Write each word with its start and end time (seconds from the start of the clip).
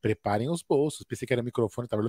Preparem 0.00 0.48
os 0.48 0.62
bolsos. 0.62 1.04
Pensei 1.04 1.26
que 1.26 1.32
era 1.32 1.42
microfone, 1.42 1.86
tava... 1.86 2.02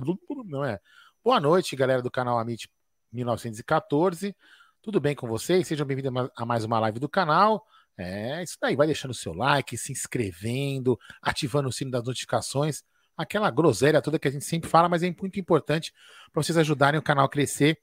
não 0.46 0.64
é. 0.64 0.80
Boa 1.22 1.38
noite, 1.38 1.76
galera 1.76 2.02
do 2.02 2.10
canal 2.10 2.38
Amit 2.38 2.68
1914. 3.12 4.34
Tudo 4.80 5.00
bem 5.00 5.14
com 5.14 5.28
vocês? 5.28 5.68
Sejam 5.68 5.86
bem-vindos 5.86 6.30
a 6.36 6.44
mais 6.44 6.64
uma 6.64 6.80
live 6.80 6.98
do 6.98 7.08
canal. 7.08 7.64
É 7.96 8.42
isso 8.42 8.56
daí, 8.60 8.74
vai 8.74 8.86
deixando 8.86 9.10
o 9.10 9.14
seu 9.14 9.32
like, 9.32 9.76
se 9.76 9.92
inscrevendo, 9.92 10.98
ativando 11.20 11.68
o 11.68 11.72
sino 11.72 11.90
das 11.90 12.02
notificações, 12.02 12.82
aquela 13.16 13.50
groselha 13.50 14.02
toda 14.02 14.18
que 14.18 14.26
a 14.26 14.30
gente 14.30 14.44
sempre 14.44 14.68
fala, 14.68 14.88
mas 14.88 15.02
é 15.02 15.14
muito 15.20 15.38
importante 15.38 15.92
para 16.32 16.42
vocês 16.42 16.56
ajudarem 16.56 16.98
o 16.98 17.02
canal 17.02 17.26
a 17.26 17.28
crescer 17.28 17.78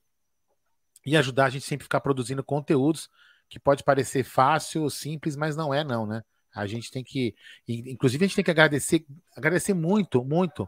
e 1.06 1.16
ajudar 1.16 1.46
a 1.46 1.50
gente 1.50 1.66
sempre 1.66 1.84
ficar 1.84 2.02
produzindo 2.02 2.44
conteúdos 2.44 3.10
que 3.48 3.60
pode 3.60 3.84
parecer 3.84 4.24
fácil, 4.24 4.90
simples, 4.90 5.36
mas 5.36 5.56
não 5.56 5.74
é 5.74 5.84
não, 5.84 6.06
né? 6.06 6.24
A 6.54 6.66
gente 6.66 6.92
tem 6.92 7.04
que, 7.04 7.36
inclusive, 7.68 8.26
a 8.26 8.28
gente 8.28 8.36
tem 8.36 8.46
que 8.46 8.52
agradecer, 8.52 9.06
agradecer 9.36 9.74
muito, 9.74 10.24
muito 10.24 10.68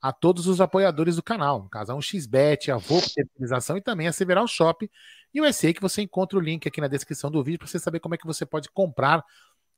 a 0.00 0.12
todos 0.12 0.46
os 0.46 0.60
apoiadores 0.60 1.16
do 1.16 1.22
canal, 1.22 1.62
no 1.62 1.68
caso 1.68 1.92
a 1.92 1.94
1xBet, 1.94 2.72
a 2.72 2.78
Volpe 2.78 3.12
Terceirização 3.12 3.76
e 3.76 3.82
também 3.82 4.08
a 4.08 4.12
Several 4.12 4.46
Shop 4.46 4.90
e 5.32 5.40
o 5.40 5.44
USA, 5.44 5.72
que 5.74 5.80
você 5.80 6.02
encontra 6.02 6.38
o 6.38 6.40
link 6.40 6.66
aqui 6.66 6.80
na 6.80 6.88
descrição 6.88 7.30
do 7.30 7.44
vídeo 7.44 7.58
para 7.58 7.68
você 7.68 7.78
saber 7.78 8.00
como 8.00 8.14
é 8.14 8.18
que 8.18 8.26
você 8.26 8.46
pode 8.46 8.70
comprar 8.70 9.22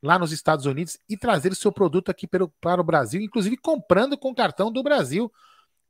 lá 0.01 0.17
nos 0.17 0.31
Estados 0.31 0.65
Unidos 0.65 0.97
e 1.09 1.17
trazer 1.17 1.51
o 1.51 1.55
seu 1.55 1.71
produto 1.71 2.09
aqui 2.09 2.27
para 2.27 2.81
o 2.81 2.83
Brasil, 2.83 3.21
inclusive 3.21 3.57
comprando 3.57 4.17
com 4.17 4.33
cartão 4.33 4.71
do 4.71 4.81
Brasil, 4.81 5.31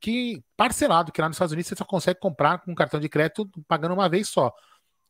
que 0.00 0.42
parcelado, 0.56 1.12
que 1.12 1.20
lá 1.20 1.28
nos 1.28 1.36
Estados 1.36 1.52
Unidos 1.52 1.68
você 1.68 1.76
só 1.76 1.84
consegue 1.84 2.20
comprar 2.20 2.58
com 2.58 2.74
cartão 2.74 3.00
de 3.00 3.08
crédito 3.08 3.48
pagando 3.66 3.94
uma 3.94 4.08
vez 4.08 4.28
só. 4.28 4.52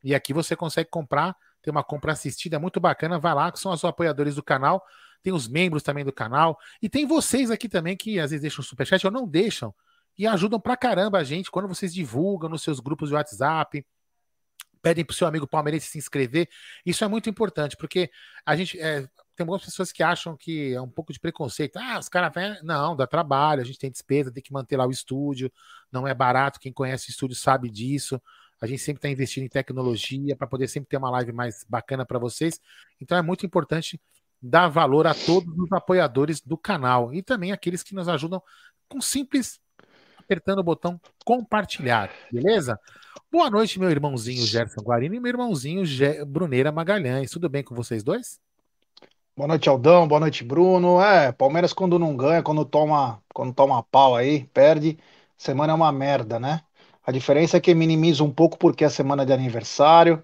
E 0.02 0.14
aqui 0.14 0.32
você 0.32 0.54
consegue 0.54 0.88
comprar 0.90 1.34
tem 1.64 1.72
uma 1.72 1.82
compra 1.82 2.12
assistida 2.12 2.58
muito 2.58 2.78
bacana. 2.78 3.18
Vai 3.18 3.34
lá, 3.34 3.50
que 3.50 3.58
são 3.58 3.72
os 3.72 3.82
apoiadores 3.84 4.34
do 4.34 4.42
canal. 4.42 4.84
Tem 5.22 5.32
os 5.32 5.48
membros 5.48 5.82
também 5.82 6.04
do 6.04 6.12
canal. 6.12 6.58
E 6.82 6.88
tem 6.88 7.06
vocês 7.06 7.50
aqui 7.50 7.68
também 7.68 7.96
que 7.96 8.20
às 8.20 8.30
vezes 8.30 8.42
deixam 8.42 8.62
superchat 8.62 9.04
ou 9.06 9.10
não 9.10 9.26
deixam. 9.26 9.74
E 10.18 10.26
ajudam 10.26 10.60
pra 10.60 10.76
caramba 10.76 11.18
a 11.18 11.24
gente 11.24 11.50
quando 11.50 11.66
vocês 11.66 11.92
divulgam 11.92 12.50
nos 12.50 12.62
seus 12.62 12.80
grupos 12.80 13.08
de 13.08 13.14
WhatsApp. 13.14 13.84
Pedem 14.82 15.02
pro 15.02 15.16
seu 15.16 15.26
amigo 15.26 15.46
palmeirense 15.46 15.88
se 15.88 15.96
inscrever. 15.96 16.46
Isso 16.84 17.02
é 17.02 17.08
muito 17.08 17.30
importante, 17.30 17.74
porque 17.78 18.10
a 18.44 18.54
gente. 18.54 18.78
É, 18.78 19.00
tem 19.34 19.42
algumas 19.42 19.64
pessoas 19.64 19.90
que 19.90 20.02
acham 20.02 20.36
que 20.36 20.74
é 20.74 20.80
um 20.80 20.90
pouco 20.90 21.12
de 21.12 21.18
preconceito. 21.18 21.78
Ah, 21.78 21.98
os 21.98 22.10
caras 22.10 22.30
vêm. 22.34 22.62
Não, 22.62 22.94
dá 22.94 23.06
trabalho, 23.06 23.62
a 23.62 23.64
gente 23.64 23.78
tem 23.78 23.90
despesa, 23.90 24.30
tem 24.30 24.42
que 24.42 24.52
manter 24.52 24.76
lá 24.76 24.86
o 24.86 24.90
estúdio, 24.90 25.50
não 25.90 26.06
é 26.06 26.12
barato. 26.12 26.60
Quem 26.60 26.72
conhece 26.72 27.08
o 27.08 27.10
estúdio 27.10 27.34
sabe 27.34 27.70
disso. 27.70 28.20
A 28.60 28.66
gente 28.66 28.80
sempre 28.80 28.98
está 28.98 29.08
investindo 29.08 29.44
em 29.44 29.48
tecnologia 29.48 30.36
para 30.36 30.46
poder 30.46 30.68
sempre 30.68 30.88
ter 30.88 30.96
uma 30.96 31.10
live 31.10 31.32
mais 31.32 31.64
bacana 31.68 32.04
para 32.06 32.18
vocês. 32.18 32.60
Então 33.00 33.16
é 33.18 33.22
muito 33.22 33.44
importante 33.44 34.00
dar 34.40 34.68
valor 34.68 35.06
a 35.06 35.14
todos 35.14 35.56
os 35.58 35.72
apoiadores 35.72 36.40
do 36.40 36.56
canal 36.56 37.12
e 37.12 37.22
também 37.22 37.52
aqueles 37.52 37.82
que 37.82 37.94
nos 37.94 38.08
ajudam 38.08 38.42
com 38.88 39.00
simples 39.00 39.58
apertando 40.18 40.58
o 40.58 40.64
botão 40.64 41.00
compartilhar, 41.24 42.10
beleza? 42.32 42.78
Boa 43.30 43.50
noite, 43.50 43.78
meu 43.78 43.90
irmãozinho 43.90 44.46
Gerson 44.46 44.80
Guarino 44.80 45.14
e 45.14 45.20
meu 45.20 45.30
irmãozinho 45.30 45.84
Ge 45.84 46.24
Bruneira 46.24 46.72
Magalhães. 46.72 47.30
Tudo 47.30 47.48
bem 47.48 47.62
com 47.62 47.74
vocês 47.74 48.02
dois? 48.02 48.40
Boa 49.36 49.48
noite, 49.48 49.68
Aldão. 49.68 50.06
Boa 50.06 50.20
noite, 50.20 50.44
Bruno. 50.44 51.00
É, 51.00 51.32
Palmeiras 51.32 51.72
quando 51.72 51.98
não 51.98 52.16
ganha, 52.16 52.42
quando 52.42 52.64
toma, 52.64 53.22
quando 53.34 53.52
toma 53.52 53.82
pau 53.82 54.14
aí, 54.14 54.44
perde, 54.54 54.98
semana 55.36 55.72
é 55.72 55.76
uma 55.76 55.90
merda, 55.90 56.38
né? 56.38 56.62
A 57.06 57.12
diferença 57.12 57.58
é 57.58 57.60
que 57.60 57.74
minimiza 57.74 58.24
um 58.24 58.30
pouco 58.30 58.58
porque 58.58 58.84
é 58.84 58.88
semana 58.88 59.26
de 59.26 59.32
aniversário, 59.32 60.22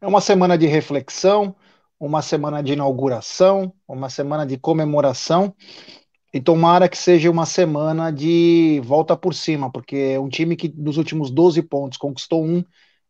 é 0.00 0.06
uma 0.06 0.20
semana 0.20 0.58
de 0.58 0.66
reflexão, 0.66 1.56
uma 1.98 2.20
semana 2.20 2.62
de 2.62 2.74
inauguração, 2.74 3.72
uma 3.88 4.10
semana 4.10 4.46
de 4.46 4.58
comemoração. 4.58 5.54
E 6.32 6.40
tomara 6.40 6.88
que 6.88 6.96
seja 6.96 7.30
uma 7.30 7.46
semana 7.46 8.12
de 8.12 8.80
volta 8.84 9.16
por 9.16 9.34
cima, 9.34 9.72
porque 9.72 10.16
um 10.18 10.28
time 10.28 10.54
que 10.54 10.68
nos 10.76 10.96
últimos 10.96 11.30
12 11.30 11.62
pontos 11.62 11.98
conquistou 11.98 12.44
um 12.44 12.62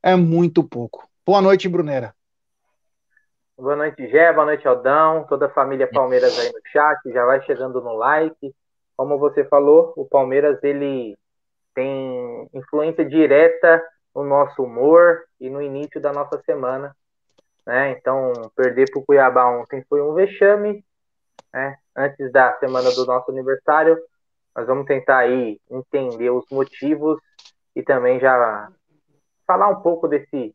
é 0.03 0.17
muito 0.17 0.63
pouco. 0.65 1.07
Boa 1.27 1.43
noite, 1.43 1.69
Brunera. 1.69 2.15
Boa 3.59 3.77
noite, 3.77 4.09
Gé, 4.09 4.33
boa 4.33 4.47
noite, 4.47 4.67
Aldão, 4.67 5.27
toda 5.29 5.47
a 5.47 5.51
família 5.51 5.87
Palmeiras 5.87 6.39
aí 6.39 6.47
no 6.47 6.61
chat, 6.73 6.99
já 7.13 7.27
vai 7.27 7.43
chegando 7.43 7.83
no 7.83 7.95
like. 7.95 8.55
Como 8.97 9.19
você 9.19 9.45
falou, 9.45 9.93
o 9.97 10.07
Palmeiras 10.07 10.59
ele 10.63 11.15
tem 11.75 12.49
influência 12.53 13.05
direta 13.05 13.83
no 14.15 14.25
nosso 14.25 14.63
humor 14.63 15.25
e 15.41 15.49
no 15.49 15.63
início 15.63 16.01
da 16.01 16.13
nossa 16.13 16.41
semana. 16.43 16.95
Né? 17.67 17.93
Então, 17.93 18.33
perder 18.57 18.91
para 18.91 19.01
o 19.01 19.05
Cuiabá 19.05 19.47
ontem 19.47 19.85
foi 19.89 20.01
um 20.03 20.15
vexame, 20.15 20.85
né? 21.53 21.77
antes 21.97 22.33
da 22.33 22.59
semana 22.59 22.91
do 22.91 23.07
nosso 23.07 23.31
aniversário. 23.31 23.99
Nós 24.57 24.67
vamos 24.67 24.87
tentar 24.87 25.19
aí 25.19 25.61
entender 25.71 26.31
os 26.31 26.45
motivos 26.51 27.21
e 27.75 27.83
também 27.83 28.19
já 28.19 28.69
falar 29.47 29.69
um 29.69 29.81
pouco 29.81 30.09
desse, 30.09 30.55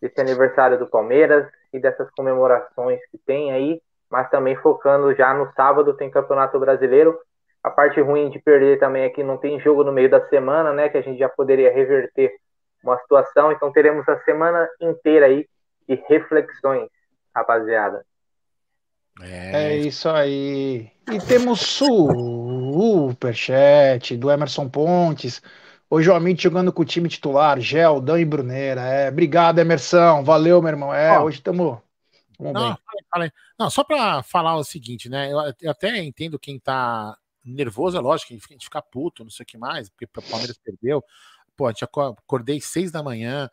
desse 0.00 0.20
aniversário 0.20 0.78
do 0.78 0.86
Palmeiras 0.86 1.50
e 1.72 1.78
dessas 1.78 2.10
comemorações 2.10 3.00
que 3.10 3.18
tem 3.18 3.52
aí, 3.52 3.82
mas 4.10 4.30
também 4.30 4.56
focando 4.56 5.14
já 5.14 5.32
no 5.34 5.50
sábado 5.54 5.94
tem 5.94 6.10
Campeonato 6.10 6.58
Brasileiro 6.58 7.18
A 7.64 7.70
parte 7.70 7.98
ruim 7.98 8.28
de 8.28 8.38
perder 8.38 8.78
também 8.78 9.04
é 9.04 9.08
que 9.08 9.24
não 9.24 9.38
tem 9.38 9.58
jogo 9.58 9.82
no 9.82 9.90
meio 9.90 10.10
da 10.10 10.28
semana, 10.28 10.74
né? 10.74 10.90
Que 10.90 10.98
a 10.98 11.02
gente 11.02 11.18
já 11.18 11.30
poderia 11.30 11.72
reverter 11.72 12.30
uma 12.82 12.98
situação. 12.98 13.50
Então 13.50 13.72
teremos 13.72 14.06
a 14.06 14.20
semana 14.20 14.68
inteira 14.78 15.24
aí 15.26 15.48
de 15.88 15.94
reflexões, 16.06 16.90
rapaziada. 17.34 18.04
É, 19.22 19.72
é 19.72 19.76
isso 19.78 20.10
aí. 20.10 20.90
E 21.10 21.18
temos 21.26 21.60
superchat 23.14 24.14
do 24.16 24.30
Emerson 24.30 24.68
Pontes. 24.68 25.40
Hoje 25.88 26.10
o 26.10 26.14
Amit 26.14 26.42
jogando 26.42 26.70
com 26.72 26.82
o 26.82 26.84
time 26.84 27.08
titular, 27.08 27.58
Gel, 27.60 27.98
Dan 28.00 28.20
e 28.20 28.24
Bruneira. 28.26 28.82
É, 28.82 29.08
obrigado, 29.08 29.58
Emerson. 29.58 30.22
Valeu, 30.22 30.60
meu 30.60 30.70
irmão. 30.70 30.92
É, 30.92 31.18
Ó, 31.18 31.24
hoje 31.24 31.38
estamos. 31.38 31.78
Não, 32.38 32.76
não, 33.58 33.70
só 33.70 33.82
para 33.84 34.22
falar 34.22 34.56
o 34.56 34.64
seguinte, 34.64 35.08
né? 35.08 35.32
Eu, 35.32 35.38
eu, 35.62 35.70
até 35.70 35.96
entendo 36.02 36.38
quem 36.38 36.58
tá 36.58 37.16
nervoso, 37.44 37.96
é 37.96 38.00
lógico, 38.00 38.32
a 38.32 38.36
gente 38.36 38.64
fica 38.64 38.80
puto, 38.80 39.22
não 39.24 39.30
sei 39.30 39.44
o 39.44 39.46
que 39.46 39.58
mais, 39.58 39.88
porque 39.88 40.04
o 40.04 40.22
Palmeiras 40.30 40.58
perdeu. 40.58 41.04
Pô, 41.56 41.66
a 41.66 41.70
gente 41.70 41.84
acordei 41.84 42.60
seis 42.60 42.90
da 42.90 43.02
manhã, 43.02 43.48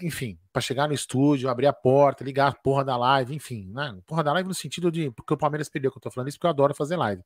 enfim, 0.00 0.38
para 0.52 0.62
chegar 0.62 0.88
no 0.88 0.94
estúdio, 0.94 1.48
abrir 1.50 1.66
a 1.66 1.72
porta, 1.72 2.24
ligar 2.24 2.48
a 2.48 2.54
porra 2.54 2.84
da 2.84 2.96
live, 2.96 3.34
enfim, 3.34 3.70
né? 3.72 3.98
Porra 4.06 4.22
da 4.24 4.32
live 4.32 4.48
no 4.48 4.54
sentido 4.54 4.90
de 4.90 5.10
porque 5.10 5.34
o 5.34 5.36
Palmeiras 5.36 5.68
perdeu, 5.68 5.90
que 5.90 5.98
eu 5.98 6.02
tô 6.02 6.10
falando 6.10 6.28
isso, 6.28 6.38
porque 6.38 6.46
eu 6.46 6.50
adoro 6.50 6.74
fazer 6.74 6.96
live. 6.96 7.22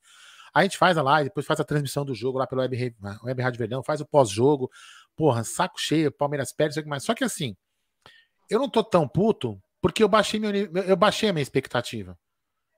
a 0.55 0.63
gente 0.63 0.79
faz 0.79 0.97
a 0.97 1.03
live, 1.03 1.29
depois 1.29 1.47
faz 1.47 1.61
a 1.61 1.65
transmissão 1.65 2.05
do 2.05 2.15
jogo 2.15 2.39
lá 2.39 2.47
pelo 2.47 2.63
Web, 2.63 2.97
Web 3.25 3.43
Rádio 3.43 3.59
Verdão, 3.59 3.83
faz 3.83 4.01
o 4.01 4.07
pós-jogo, 4.07 4.71
porra, 5.15 5.45
saco 5.45 5.81
cheio, 5.81 6.11
Palmeiras 6.11 6.53
perde, 6.53 6.75
sei 6.75 6.81
o 6.81 6.85
que 6.85 6.91
mais. 6.91 7.05
Só 7.05 7.15
que 7.15 7.25
assim, 7.25 7.57
eu 8.49 8.59
não 8.59 8.69
tô 8.69 8.83
tão 8.83 9.07
puto 9.07 9.61
porque 9.81 10.03
eu 10.03 10.09
baixei, 10.09 10.41
meu, 10.41 10.51
eu 10.53 10.97
baixei 10.97 11.29
a 11.29 11.33
minha 11.33 11.43
expectativa. 11.43 12.19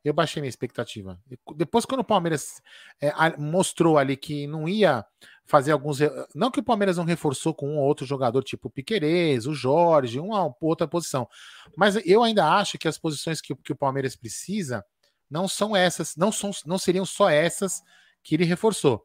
Eu 0.04 0.14
baixei 0.14 0.40
minha 0.40 0.48
expectativa. 0.48 1.20
Depois, 1.56 1.84
quando 1.84 2.00
o 2.00 2.04
Palmeiras 2.04 2.62
é, 3.00 3.12
mostrou 3.36 3.98
ali 3.98 4.16
que 4.16 4.46
não 4.46 4.68
ia 4.68 5.04
fazer 5.44 5.72
alguns. 5.72 5.98
Não 6.34 6.50
que 6.50 6.60
o 6.60 6.62
Palmeiras 6.62 6.96
não 6.96 7.04
reforçou 7.04 7.54
com 7.54 7.70
um 7.70 7.78
ou 7.78 7.84
outro 7.84 8.06
jogador, 8.06 8.42
tipo 8.44 8.68
o 8.68 8.70
Piquerez, 8.70 9.46
o 9.46 9.54
Jorge, 9.54 10.20
uma 10.20 10.54
outra 10.60 10.86
posição. 10.86 11.28
Mas 11.76 11.96
eu 12.06 12.22
ainda 12.22 12.46
acho 12.46 12.78
que 12.78 12.86
as 12.86 12.98
posições 12.98 13.40
que, 13.40 13.54
que 13.56 13.72
o 13.72 13.76
Palmeiras 13.76 14.14
precisa 14.14 14.84
não 15.28 15.48
são 15.48 15.74
essas, 15.74 16.14
não, 16.16 16.30
são, 16.30 16.50
não 16.64 16.78
seriam 16.78 17.04
só 17.04 17.28
essas 17.28 17.82
que 18.22 18.34
ele 18.34 18.44
reforçou. 18.44 19.04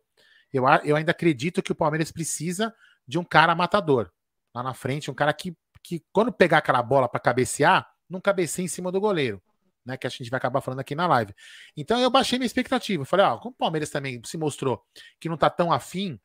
Eu, 0.52 0.66
eu 0.84 0.96
ainda 0.96 1.12
acredito 1.12 1.64
que 1.64 1.72
o 1.72 1.76
Palmeiras 1.76 2.12
precisa 2.12 2.74
de 3.08 3.18
um 3.18 3.24
cara 3.24 3.56
matador 3.56 4.12
lá 4.54 4.62
na 4.62 4.74
frente, 4.74 5.10
um 5.10 5.16
cara 5.16 5.34
que, 5.34 5.56
que 5.82 6.04
quando 6.14 6.32
pegar 6.32 6.60
aquela 6.60 6.84
bola 6.84 7.10
para 7.10 7.20
cabecear, 7.20 7.90
não 8.10 8.22
cabeceia 8.22 8.64
em 8.64 8.68
cima 8.68 8.92
do 8.92 9.02
goleiro 9.02 9.42
né? 9.86 9.98
Que 9.98 10.08
a 10.08 10.10
gente 10.10 10.30
vai 10.30 10.38
acabar 10.38 10.62
falando 10.62 10.80
aqui 10.80 10.96
na 10.96 11.08
live. 11.08 11.34
Então 11.76 12.00
eu 12.00 12.10
baixei 12.10 12.40
minha 12.40 12.48
expectativa. 12.48 13.06
Falei, 13.06 13.26
ó, 13.26 13.38
como 13.38 13.54
o 13.54 13.58
Palmeiras 13.58 13.90
também 13.90 14.22
se 14.26 14.38
mostrou 14.38 14.84
que 15.20 15.30
não 15.30 15.38
tá 15.38 15.50
tão 15.50 15.72
afim 15.72 16.20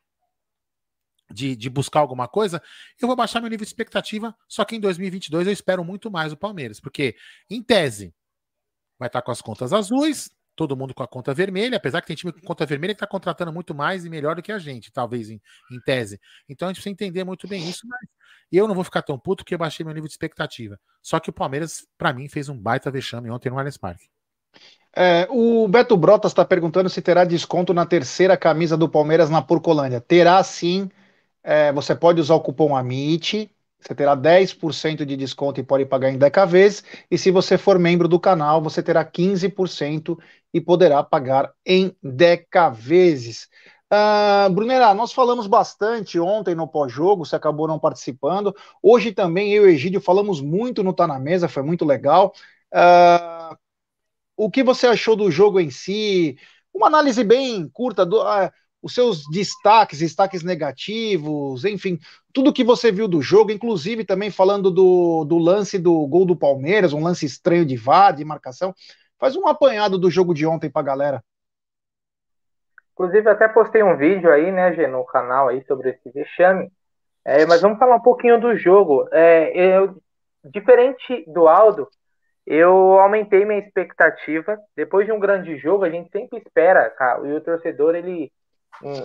de, 1.31 1.55
de 1.55 1.69
buscar 1.69 2.01
alguma 2.01 2.27
coisa, 2.27 2.63
eu 3.01 3.07
vou 3.07 3.17
baixar 3.17 3.41
meu 3.41 3.51
nível 3.51 3.65
de 3.65 3.71
expectativa. 3.71 4.37
Só 4.49 4.65
que 4.65 4.77
em 4.77 4.81
2022 4.81 5.47
eu 5.47 5.53
espero 5.53 5.85
muito 5.85 6.11
mais 6.11 6.33
o 6.33 6.37
Palmeiras, 6.37 6.81
porque 6.81 7.17
em 7.51 7.63
tese 7.63 8.15
vai 8.99 9.09
estar 9.09 9.21
tá 9.21 9.25
com 9.25 9.31
as 9.31 9.41
contas 9.41 9.73
azuis, 9.73 10.31
todo 10.57 10.77
mundo 10.77 10.93
com 10.93 11.05
a 11.05 11.09
conta 11.09 11.33
vermelha, 11.33 11.77
apesar 11.77 12.01
que 12.01 12.09
tem 12.09 12.17
time 12.17 12.33
com 12.33 12.41
conta 12.41 12.67
vermelha 12.67 12.93
que 12.93 12.97
está 12.97 13.07
contratando 13.07 13.53
muito 13.53 13.75
mais 13.75 14.05
e 14.05 14.11
melhor 14.11 14.35
do 14.35 14.43
que 14.43 14.51
a 14.51 14.59
gente, 14.59 14.91
talvez 14.91 15.31
em, 15.31 15.41
em, 15.71 15.81
tese. 15.83 16.21
Então 16.49 16.67
a 16.67 16.71
gente 16.71 16.83
precisa 16.83 16.93
entender 16.93 17.23
muito 17.23 17.47
bem 17.47 17.69
isso, 17.69 17.87
mas 17.87 18.01
eu 18.56 18.67
não 18.67 18.75
vou 18.75 18.85
ficar 18.85 19.03
tão 19.03 19.19
puto 19.19 19.45
que 19.45 19.55
eu 19.55 19.59
baixei 19.59 19.85
meu 19.85 19.95
nível 19.95 20.09
de 20.09 20.12
expectativa. 20.12 20.79
Só 21.03 21.21
que 21.21 21.31
o 21.31 21.33
Palmeiras, 21.33 21.87
para 21.99 22.12
mim, 22.12 22.29
fez 22.29 22.49
um 22.49 22.59
baita 22.59 22.91
vexame 22.91 23.31
ontem 23.31 23.50
no 23.50 23.59
Allianz 23.59 23.77
Parque. 23.77 24.09
É, 24.95 25.29
o 25.31 25.69
Beto 25.69 25.97
Brotas 25.97 26.33
está 26.33 26.45
perguntando 26.45 26.89
se 26.89 27.00
terá 27.03 27.25
desconto 27.25 27.75
na 27.75 27.87
terceira 27.87 28.37
camisa 28.37 28.77
do 28.77 28.89
Palmeiras 28.89 29.31
na 29.31 29.43
Porcolândia. 29.43 30.00
Terá 30.00 30.43
sim. 30.43 30.91
É, 31.43 31.73
você 31.73 31.95
pode 31.95 32.21
usar 32.21 32.35
o 32.35 32.41
cupom 32.41 32.75
AMIT, 32.77 33.50
você 33.81 33.95
terá 33.95 34.17
10% 34.17 35.06
de 35.06 35.17
desconto 35.17 35.61
e 35.61 35.62
pode 35.62 35.87
pagar 35.87 36.11
em 36.11 36.19
10 36.19 36.50
vezes. 36.50 36.85
E 37.11 37.17
se 37.17 37.31
você 37.31 37.56
for 37.56 37.79
membro 37.79 38.09
do 38.09 38.19
canal, 38.19 38.61
você 38.61 38.83
terá 38.83 39.05
15% 39.05 40.19
e 40.53 40.61
poderá 40.61 41.03
pagar 41.03 41.53
em 41.65 41.95
10 42.03 42.43
vezes. 42.75 43.49
Uh, 43.90 44.94
nós 44.94 45.12
falamos 45.12 45.46
bastante 45.46 46.20
ontem 46.20 46.55
no 46.55 46.69
pós-jogo, 46.69 47.25
você 47.25 47.37
acabou 47.37 47.67
não 47.67 47.79
participando. 47.79 48.55
Hoje 48.82 49.12
também 49.12 49.52
eu 49.52 49.69
e 49.69 49.75
Egídio 49.75 50.00
falamos 50.00 50.40
muito 50.40 50.82
no 50.82 50.93
Tá 50.93 51.06
na 51.06 51.19
Mesa, 51.19 51.49
foi 51.49 51.62
muito 51.62 51.85
legal. 51.85 52.35
Uh, 52.73 53.56
o 54.37 54.50
que 54.50 54.62
você 54.62 54.87
achou 54.87 55.17
do 55.17 55.31
jogo 55.31 55.58
em 55.58 55.70
si? 55.70 56.37
Uma 56.73 56.87
análise 56.87 57.25
bem 57.25 57.69
curta 57.69 58.05
do. 58.05 58.20
Uh, 58.20 58.50
os 58.81 58.94
seus 58.94 59.25
destaques, 59.31 59.99
destaques 59.99 60.43
negativos, 60.43 61.64
enfim, 61.64 61.99
tudo 62.32 62.52
que 62.52 62.62
você 62.62 62.93
viu 62.93 63.08
do 63.08 63.20
jogo, 63.20 63.50
inclusive 63.50 64.05
também 64.05 64.31
falando 64.31 64.70
do, 64.70 65.25
do 65.25 65.37
lance 65.37 65.79
do 65.79 66.06
gol 66.06 66.25
do 66.25 66.37
Palmeiras, 66.37 66.93
um 66.93 67.02
lance 67.02 67.26
estranho 67.26 67.66
de 67.66 67.76
VAR, 67.76 68.14
de 68.14 68.25
marcação. 68.25 68.73
Faz 69.18 69.35
um 69.35 69.49
apanhado 69.49 69.99
do 69.99 70.11
jogo 70.11 70.33
de 70.33 70.47
ontem 70.47 70.71
para 70.71 70.80
a 70.80 70.85
galera. 70.85 71.25
Inclusive, 72.99 73.31
até 73.31 73.47
postei 73.47 73.81
um 73.81 73.97
vídeo 73.97 74.28
aí, 74.28 74.50
né, 74.50 74.75
Gê, 74.75 74.88
no 74.88 75.05
canal 75.05 75.47
aí 75.47 75.62
sobre 75.67 75.90
esse 75.90 76.11
vexame. 76.11 76.69
É, 77.25 77.47
mas 77.47 77.62
vamos 77.62 77.78
falar 77.78 77.95
um 77.95 78.02
pouquinho 78.02 78.40
do 78.40 78.57
jogo. 78.57 79.09
É, 79.12 79.52
eu, 79.55 79.95
diferente 80.45 81.25
do 81.28 81.47
Aldo, 81.47 81.88
eu 82.45 82.99
aumentei 82.99 83.45
minha 83.45 83.61
expectativa. 83.61 84.59
Depois 84.75 85.07
de 85.07 85.12
um 85.12 85.21
grande 85.21 85.57
jogo, 85.59 85.85
a 85.85 85.90
gente 85.90 86.11
sempre 86.11 86.38
espera, 86.38 86.90
cara, 86.90 87.25
e 87.25 87.33
o 87.33 87.40
torcedor, 87.40 87.95
ele 87.95 88.33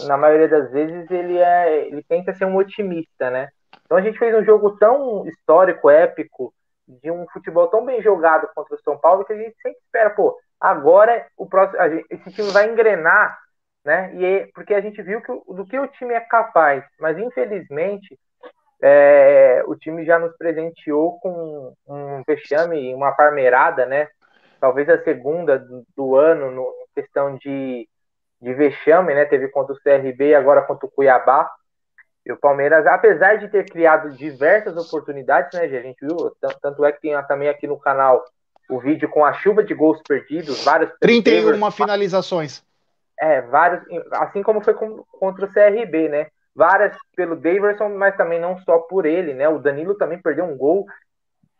na 0.07 0.17
maioria 0.17 0.47
das 0.47 0.71
vezes, 0.71 1.09
ele 1.09 1.37
é 1.37 1.87
ele 1.87 2.03
tenta 2.03 2.33
ser 2.33 2.45
um 2.45 2.55
otimista, 2.55 3.29
né? 3.29 3.49
Então 3.85 3.97
a 3.97 4.01
gente 4.01 4.17
fez 4.17 4.35
um 4.35 4.43
jogo 4.43 4.77
tão 4.77 5.25
histórico, 5.27 5.89
épico, 5.89 6.53
de 6.87 7.11
um 7.11 7.27
futebol 7.31 7.67
tão 7.67 7.85
bem 7.85 8.01
jogado 8.01 8.47
contra 8.55 8.75
o 8.75 8.81
São 8.81 8.97
Paulo 8.97 9.23
que 9.25 9.33
a 9.33 9.37
gente 9.37 9.55
sempre 9.61 9.79
espera, 9.79 10.09
pô, 10.09 10.37
agora 10.59 11.25
o 11.37 11.47
próximo, 11.47 11.79
gente, 11.89 12.05
esse 12.09 12.31
time 12.31 12.49
vai 12.51 12.69
engrenar, 12.69 13.37
né? 13.83 14.13
E 14.15 14.25
é, 14.25 14.49
porque 14.53 14.73
a 14.73 14.81
gente 14.81 15.01
viu 15.01 15.21
que, 15.21 15.31
do 15.53 15.65
que 15.65 15.77
o 15.77 15.87
time 15.87 16.13
é 16.13 16.19
capaz, 16.19 16.83
mas 16.99 17.17
infelizmente 17.17 18.17
é, 18.81 19.63
o 19.67 19.75
time 19.75 20.05
já 20.05 20.19
nos 20.19 20.35
presenteou 20.37 21.19
com 21.19 21.73
um 21.87 22.23
vexame, 22.27 22.93
uma 22.93 23.11
parmeirada, 23.11 23.85
né? 23.85 24.07
Talvez 24.59 24.89
a 24.89 25.03
segunda 25.03 25.59
do, 25.59 25.83
do 25.95 26.15
ano 26.15 26.51
no 26.51 26.63
em 26.63 27.01
questão 27.01 27.35
de 27.37 27.87
de 28.43 28.53
vexame, 28.53 29.13
né? 29.13 29.23
Teve 29.23 29.47
contra 29.47 29.73
o 29.73 29.79
CRB 29.79 30.29
e 30.29 30.35
agora 30.35 30.61
contra 30.61 30.85
o 30.85 30.91
Cuiabá. 30.91 31.49
E 32.25 32.31
o 32.31 32.37
Palmeiras, 32.37 32.85
apesar 32.85 33.37
de 33.37 33.47
ter 33.47 33.65
criado 33.65 34.11
diversas 34.11 34.75
oportunidades, 34.77 35.57
né, 35.57 35.65
a 35.65 35.81
gente 35.81 35.97
viu, 36.01 36.15
tanto 36.61 36.85
é 36.85 36.91
que 36.91 37.01
tem 37.01 37.21
também 37.23 37.49
aqui 37.49 37.67
no 37.67 37.77
canal 37.77 38.23
o 38.69 38.79
vídeo 38.79 39.09
com 39.09 39.25
a 39.25 39.33
chuva 39.33 39.63
de 39.63 39.73
gols 39.73 40.01
perdidos, 40.07 40.63
vários 40.63 40.89
31 40.99 41.71
finalizações. 41.71 42.63
É, 43.19 43.41
vários, 43.41 43.83
assim 44.13 44.41
como 44.41 44.61
foi 44.61 44.73
com, 44.73 45.03
contra 45.19 45.45
o 45.45 45.51
CRB, 45.51 46.09
né? 46.09 46.27
Várias 46.55 46.95
pelo 47.15 47.35
Daverson, 47.35 47.89
mas 47.89 48.15
também 48.15 48.39
não 48.39 48.57
só 48.59 48.79
por 48.79 49.05
ele, 49.05 49.33
né? 49.33 49.47
O 49.47 49.59
Danilo 49.59 49.95
também 49.95 50.21
perdeu 50.21 50.45
um 50.45 50.57
gol 50.57 50.85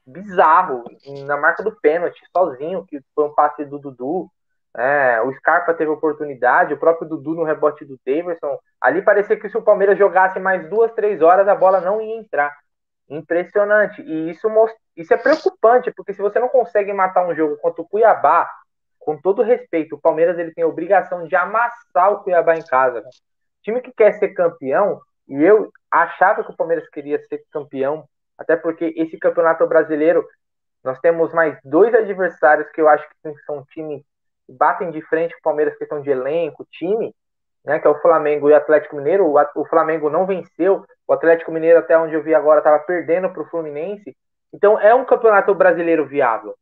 bizarro 0.06 0.84
na 1.26 1.38
marca 1.38 1.64
do 1.64 1.72
pênalti, 1.72 2.22
sozinho, 2.36 2.86
que 2.86 3.00
foi 3.16 3.26
um 3.26 3.34
passe 3.34 3.66
do 3.66 3.80
Dudu. 3.80 4.30
É, 4.76 5.22
o 5.22 5.32
Scarpa 5.34 5.74
teve 5.74 5.92
oportunidade, 5.92 6.74
o 6.74 6.80
próprio 6.80 7.08
Dudu 7.08 7.36
no 7.36 7.44
rebote 7.44 7.86
do 7.86 8.00
Davidson. 8.06 8.58
Ali 8.82 9.02
parecia 9.02 9.40
que 9.40 9.50
se 9.50 9.58
o 9.58 9.62
Palmeiras 9.62 9.98
jogasse 9.98 10.40
mais 10.40 10.68
duas, 10.70 10.92
três 10.94 11.22
horas, 11.22 11.48
a 11.48 11.56
bola 11.56 11.80
não 11.80 12.02
ia 12.02 12.18
entrar. 12.18 12.56
Impressionante. 13.08 14.02
E 14.02 14.32
isso, 14.32 14.48
isso 14.96 15.14
é 15.14 15.18
preocupante, 15.18 15.92
porque 15.92 16.14
se 16.14 16.22
você 16.22 16.40
não 16.40 16.50
consegue 16.50 16.92
matar 16.92 17.28
um 17.28 17.36
jogo 17.36 17.58
contra 17.58 17.82
o 17.82 17.88
Cuiabá, 17.88 18.50
com 19.04 19.20
todo 19.20 19.42
respeito, 19.42 19.96
o 19.96 20.02
Palmeiras 20.02 20.38
ele 20.38 20.54
tem 20.54 20.64
a 20.64 20.68
obrigação 20.68 21.28
de 21.28 21.36
amassar 21.36 22.12
o 22.12 22.24
Cuiabá 22.24 22.56
em 22.56 22.66
casa. 22.66 23.02
Né? 23.02 23.10
Time 23.62 23.82
que 23.82 23.92
quer 23.92 24.14
ser 24.14 24.30
campeão, 24.30 25.02
e 25.28 25.42
eu 25.42 25.72
achava 25.92 26.44
que 26.44 26.52
o 26.52 26.56
Palmeiras 26.56 26.88
queria 26.90 27.20
ser 27.28 27.44
campeão, 27.52 28.06
até 28.38 28.56
porque 28.56 28.94
esse 28.98 29.18
campeonato 29.18 29.66
brasileiro, 29.68 30.26
nós 30.84 31.00
temos 31.00 31.34
mais 31.34 31.58
dois 31.64 31.94
adversários 31.94 32.70
que 32.72 32.82
eu 32.82 32.90
acho 32.90 33.08
que 33.08 33.34
são 33.46 33.64
times 33.66 34.04
batem 34.48 34.92
de 34.92 35.02
frente 35.04 35.34
com 35.34 35.40
o 35.40 35.44
Palmeiras 35.44 35.78
questão 35.78 36.02
de 36.02 36.10
elenco, 36.10 36.68
time, 36.72 37.14
né, 37.64 37.80
que 37.80 37.88
é 37.88 37.90
o 37.90 38.02
Flamengo 38.02 38.50
e 38.50 38.54
o 38.54 38.56
Atlético 38.56 38.98
Mineiro. 38.98 39.26
O, 39.26 39.62
o 39.62 39.66
Flamengo 39.66 40.10
não 40.10 40.26
venceu, 40.26 40.86
o 41.08 41.14
Atlético 41.14 41.52
Mineiro, 41.52 41.80
até 41.80 41.98
onde 41.98 42.14
eu 42.14 42.24
vi 42.24 42.36
agora, 42.36 42.60
estava 42.60 42.80
perdendo 42.80 43.30
para 43.30 43.42
o 43.42 43.50
Fluminense. 43.50 44.16
Então 44.54 44.80
é 44.80 44.94
um 44.94 45.06
campeonato 45.06 45.54
brasileiro 45.56 46.06
viável. 46.06 46.56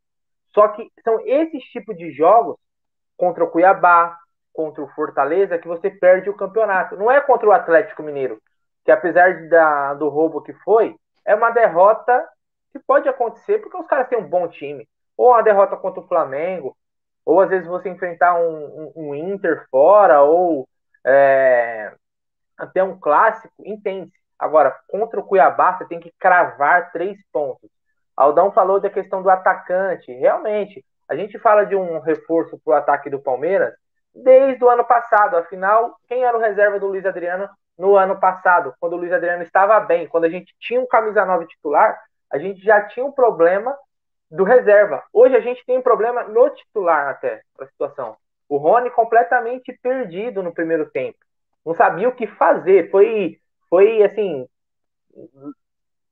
Só 0.53 0.67
que 0.69 0.89
são 1.03 1.19
esses 1.25 1.63
tipos 1.65 1.97
de 1.97 2.11
jogos 2.11 2.57
contra 3.17 3.43
o 3.43 3.49
Cuiabá, 3.49 4.17
contra 4.53 4.83
o 4.83 4.89
Fortaleza, 4.89 5.57
que 5.57 5.67
você 5.67 5.89
perde 5.89 6.29
o 6.29 6.35
campeonato. 6.35 6.97
Não 6.97 7.09
é 7.09 7.21
contra 7.21 7.47
o 7.47 7.51
Atlético 7.51 8.03
Mineiro, 8.03 8.41
que 8.83 8.91
apesar 8.91 9.47
da, 9.47 9.93
do 9.93 10.09
roubo 10.09 10.41
que 10.41 10.53
foi, 10.53 10.95
é 11.25 11.35
uma 11.35 11.51
derrota 11.51 12.27
que 12.71 12.79
pode 12.79 13.07
acontecer 13.07 13.59
porque 13.59 13.77
os 13.77 13.87
caras 13.87 14.07
têm 14.07 14.17
um 14.17 14.27
bom 14.27 14.47
time. 14.47 14.87
Ou 15.17 15.29
uma 15.29 15.43
derrota 15.43 15.77
contra 15.77 16.01
o 16.01 16.07
Flamengo, 16.07 16.75
ou 17.25 17.39
às 17.39 17.49
vezes 17.49 17.67
você 17.67 17.89
enfrentar 17.89 18.35
um, 18.35 18.91
um, 18.95 19.09
um 19.09 19.15
Inter 19.15 19.65
fora, 19.69 20.21
ou 20.21 20.67
é, 21.05 21.93
até 22.57 22.83
um 22.83 22.99
clássico, 22.99 23.53
entende. 23.59 24.11
Agora, 24.37 24.75
contra 24.87 25.19
o 25.19 25.23
Cuiabá, 25.23 25.77
você 25.77 25.85
tem 25.85 25.99
que 25.99 26.11
cravar 26.19 26.91
três 26.91 27.17
pontos. 27.31 27.69
Aldão 28.21 28.51
falou 28.51 28.79
da 28.79 28.89
questão 28.89 29.23
do 29.23 29.29
atacante. 29.29 30.11
Realmente, 30.11 30.85
a 31.09 31.15
gente 31.15 31.39
fala 31.39 31.65
de 31.65 31.75
um 31.75 31.99
reforço 31.99 32.59
para 32.63 32.71
o 32.71 32.77
ataque 32.77 33.09
do 33.09 33.19
Palmeiras 33.19 33.73
desde 34.13 34.63
o 34.63 34.69
ano 34.69 34.85
passado. 34.85 35.37
Afinal, 35.37 35.95
quem 36.07 36.23
era 36.23 36.37
o 36.37 36.39
reserva 36.39 36.79
do 36.79 36.87
Luiz 36.87 37.05
Adriano 37.05 37.49
no 37.77 37.95
ano 37.95 38.19
passado, 38.19 38.73
quando 38.79 38.93
o 38.93 38.97
Luiz 38.97 39.11
Adriano 39.11 39.41
estava 39.41 39.79
bem, 39.79 40.07
quando 40.07 40.25
a 40.25 40.29
gente 40.29 40.53
tinha 40.59 40.79
um 40.79 40.87
camisa 40.87 41.25
9 41.25 41.47
titular, 41.47 41.99
a 42.31 42.37
gente 42.37 42.61
já 42.63 42.81
tinha 42.87 43.05
um 43.05 43.11
problema 43.11 43.75
do 44.29 44.43
reserva. 44.43 45.03
Hoje 45.11 45.35
a 45.35 45.41
gente 45.41 45.65
tem 45.65 45.79
um 45.79 45.81
problema 45.81 46.23
no 46.23 46.49
titular 46.51 47.09
até, 47.09 47.41
para 47.55 47.65
a 47.65 47.69
situação. 47.69 48.15
O 48.47 48.57
Rony 48.57 48.91
completamente 48.91 49.73
perdido 49.81 50.43
no 50.43 50.53
primeiro 50.53 50.89
tempo. 50.91 51.17
Não 51.65 51.73
sabia 51.73 52.07
o 52.07 52.15
que 52.15 52.27
fazer. 52.27 52.91
Foi, 52.91 53.37
foi 53.69 54.03
assim, 54.03 54.47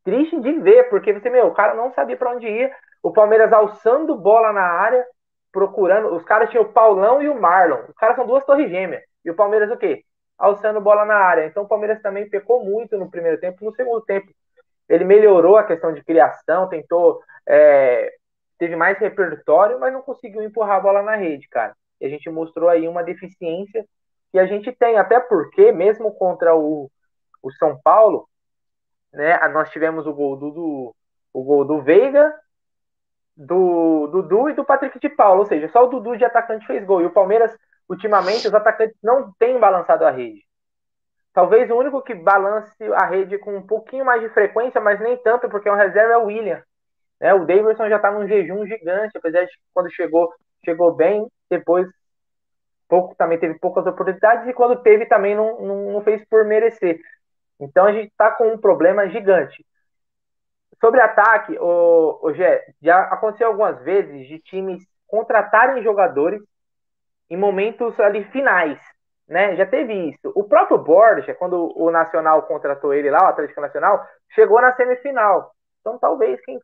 triste 0.10 0.40
de 0.42 0.54
ver, 0.60 0.90
porque 0.90 1.14
você, 1.14 1.30
meu, 1.30 1.48
o 1.48 1.54
cara 1.54 1.76
não 1.76 1.92
sabia 1.94 2.18
para 2.18 2.32
onde 2.32 2.48
ir. 2.48 2.72
O 3.04 3.12
Palmeiras 3.12 3.54
alçando 3.54 4.18
bola 4.18 4.52
na 4.52 4.64
área, 4.64 5.06
procurando. 5.52 6.14
Os 6.16 6.24
caras 6.24 6.50
tinham 6.50 6.64
o 6.64 6.74
Paulão 6.74 7.22
e 7.22 7.30
o 7.30 7.40
Marlon. 7.40 7.84
Os 7.88 7.96
caras 7.96 8.16
são 8.16 8.26
duas 8.26 8.44
torres 8.44 8.70
gêmeas. 8.70 9.04
E 9.24 9.30
o 9.30 9.36
Palmeiras 9.36 9.72
o 9.72 9.78
quê? 9.78 10.04
Alçando 10.38 10.82
bola 10.82 11.06
na 11.06 11.16
área. 11.16 11.46
Então 11.46 11.64
o 11.64 11.68
Palmeiras 11.68 12.02
também 12.02 12.30
pecou 12.30 12.66
muito 12.66 12.98
no 12.98 13.10
primeiro 13.10 13.40
tempo. 13.40 13.64
No 13.64 13.74
segundo 13.76 14.02
tempo, 14.02 14.32
ele 14.88 15.04
melhorou 15.04 15.58
a 15.58 15.64
questão 15.64 15.94
de 15.94 16.04
criação, 16.04 16.68
tentou. 16.68 17.22
É, 17.48 18.12
teve 18.58 18.76
mais 18.76 18.98
repertório, 18.98 19.80
mas 19.80 19.94
não 19.94 20.02
conseguiu 20.02 20.42
empurrar 20.42 20.78
a 20.78 20.82
bola 20.82 21.02
na 21.02 21.16
rede, 21.16 21.48
cara. 21.48 21.76
E 22.02 22.06
a 22.06 22.10
gente 22.10 22.30
mostrou 22.30 22.68
aí 22.68 22.88
uma 22.88 23.04
deficiência 23.04 23.86
que 24.32 24.40
a 24.40 24.46
gente 24.46 24.72
tem, 24.72 24.98
até 24.98 25.20
porque, 25.20 25.72
mesmo 25.72 26.14
contra 26.14 26.56
o, 26.56 26.90
o 27.42 27.52
São 27.54 27.80
Paulo, 27.84 28.28
né, 29.14 29.38
nós 29.50 29.70
tivemos 29.70 30.06
o 30.06 30.14
gol 30.14 30.36
do, 30.36 30.52
do, 30.52 30.96
o 31.34 31.44
gol 31.44 31.66
do 31.66 31.82
Veiga, 31.82 32.34
do 33.36 34.08
Dudu 34.08 34.50
e 34.50 34.54
do 34.54 34.66
Patrick 34.66 35.00
de 35.00 35.10
Paulo, 35.10 35.42
ou 35.42 35.46
seja, 35.46 35.70
só 35.70 35.86
o 35.86 35.88
Dudu 35.88 36.18
de 36.18 36.26
atacante 36.26 36.68
fez 36.68 36.84
gol. 36.86 37.02
E 37.02 37.06
o 37.06 37.14
Palmeiras, 37.14 37.58
ultimamente, 37.88 38.48
os 38.48 38.54
atacantes 38.54 38.98
não 39.02 39.32
têm 39.40 39.60
balançado 39.60 40.06
a 40.06 40.12
rede. 40.12 40.44
Talvez 41.34 41.70
o 41.70 41.76
único 41.76 42.02
que 42.02 42.14
balance 42.14 42.84
a 42.94 43.06
rede 43.06 43.38
com 43.38 43.56
um 43.56 43.66
pouquinho 43.66 44.04
mais 44.04 44.22
de 44.22 44.30
frequência, 44.30 44.82
mas 44.82 45.00
nem 45.00 45.16
tanto, 45.18 45.48
porque 45.50 45.70
é 45.70 45.72
um 45.72 45.76
reserva 45.76 46.14
é 46.14 46.18
o 46.18 46.26
William. 46.26 46.62
Né? 47.20 47.34
O 47.34 47.46
Davidson 47.46 47.88
já 47.88 47.98
está 47.98 48.12
num 48.12 48.28
jejum 48.28 48.66
gigante, 48.66 49.18
apesar 49.18 49.46
de 49.46 49.52
quando 49.74 49.92
chegou, 49.92 50.34
chegou 50.66 50.94
bem, 50.94 51.28
depois 51.50 51.88
pouco 52.90 53.16
também 53.16 53.38
teve 53.38 53.60
poucas 53.60 53.86
oportunidades 53.86 54.48
e 54.48 54.54
quando 54.54 54.82
teve 54.82 55.06
também 55.06 55.36
não, 55.36 55.62
não, 55.62 55.92
não 55.94 56.02
fez 56.02 56.26
por 56.28 56.44
merecer. 56.44 57.00
Então 57.60 57.86
a 57.86 57.92
gente 57.92 58.10
está 58.10 58.32
com 58.32 58.54
um 58.54 58.58
problema 58.58 59.08
gigante. 59.10 59.66
Sobre 60.80 61.02
ataque, 61.02 61.58
o, 61.60 62.20
o 62.22 62.34
Gé, 62.34 62.66
já 62.82 63.02
aconteceu 63.04 63.48
algumas 63.48 63.82
vezes 63.84 64.28
de 64.28 64.40
times 64.40 64.82
contratarem 65.08 65.84
jogadores 65.84 66.42
em 67.30 67.36
momentos 67.36 68.00
ali 68.00 68.24
finais, 68.26 68.80
né? 69.28 69.56
Já 69.58 69.66
teve 69.66 69.94
isso. 69.94 70.32
O 70.36 70.44
próprio 70.46 70.78
Borja, 70.78 71.34
quando 71.36 71.72
o 71.78 71.92
Nacional 71.92 72.44
contratou 72.44 72.94
ele 72.94 73.10
lá, 73.10 73.26
o 73.26 73.28
Atlético 73.28 73.62
Nacional, 73.62 74.06
chegou 74.30 74.62
na 74.62 74.74
semifinal. 74.76 75.52
Então 75.82 76.00
talvez 76.00 76.40
quem, 76.46 76.60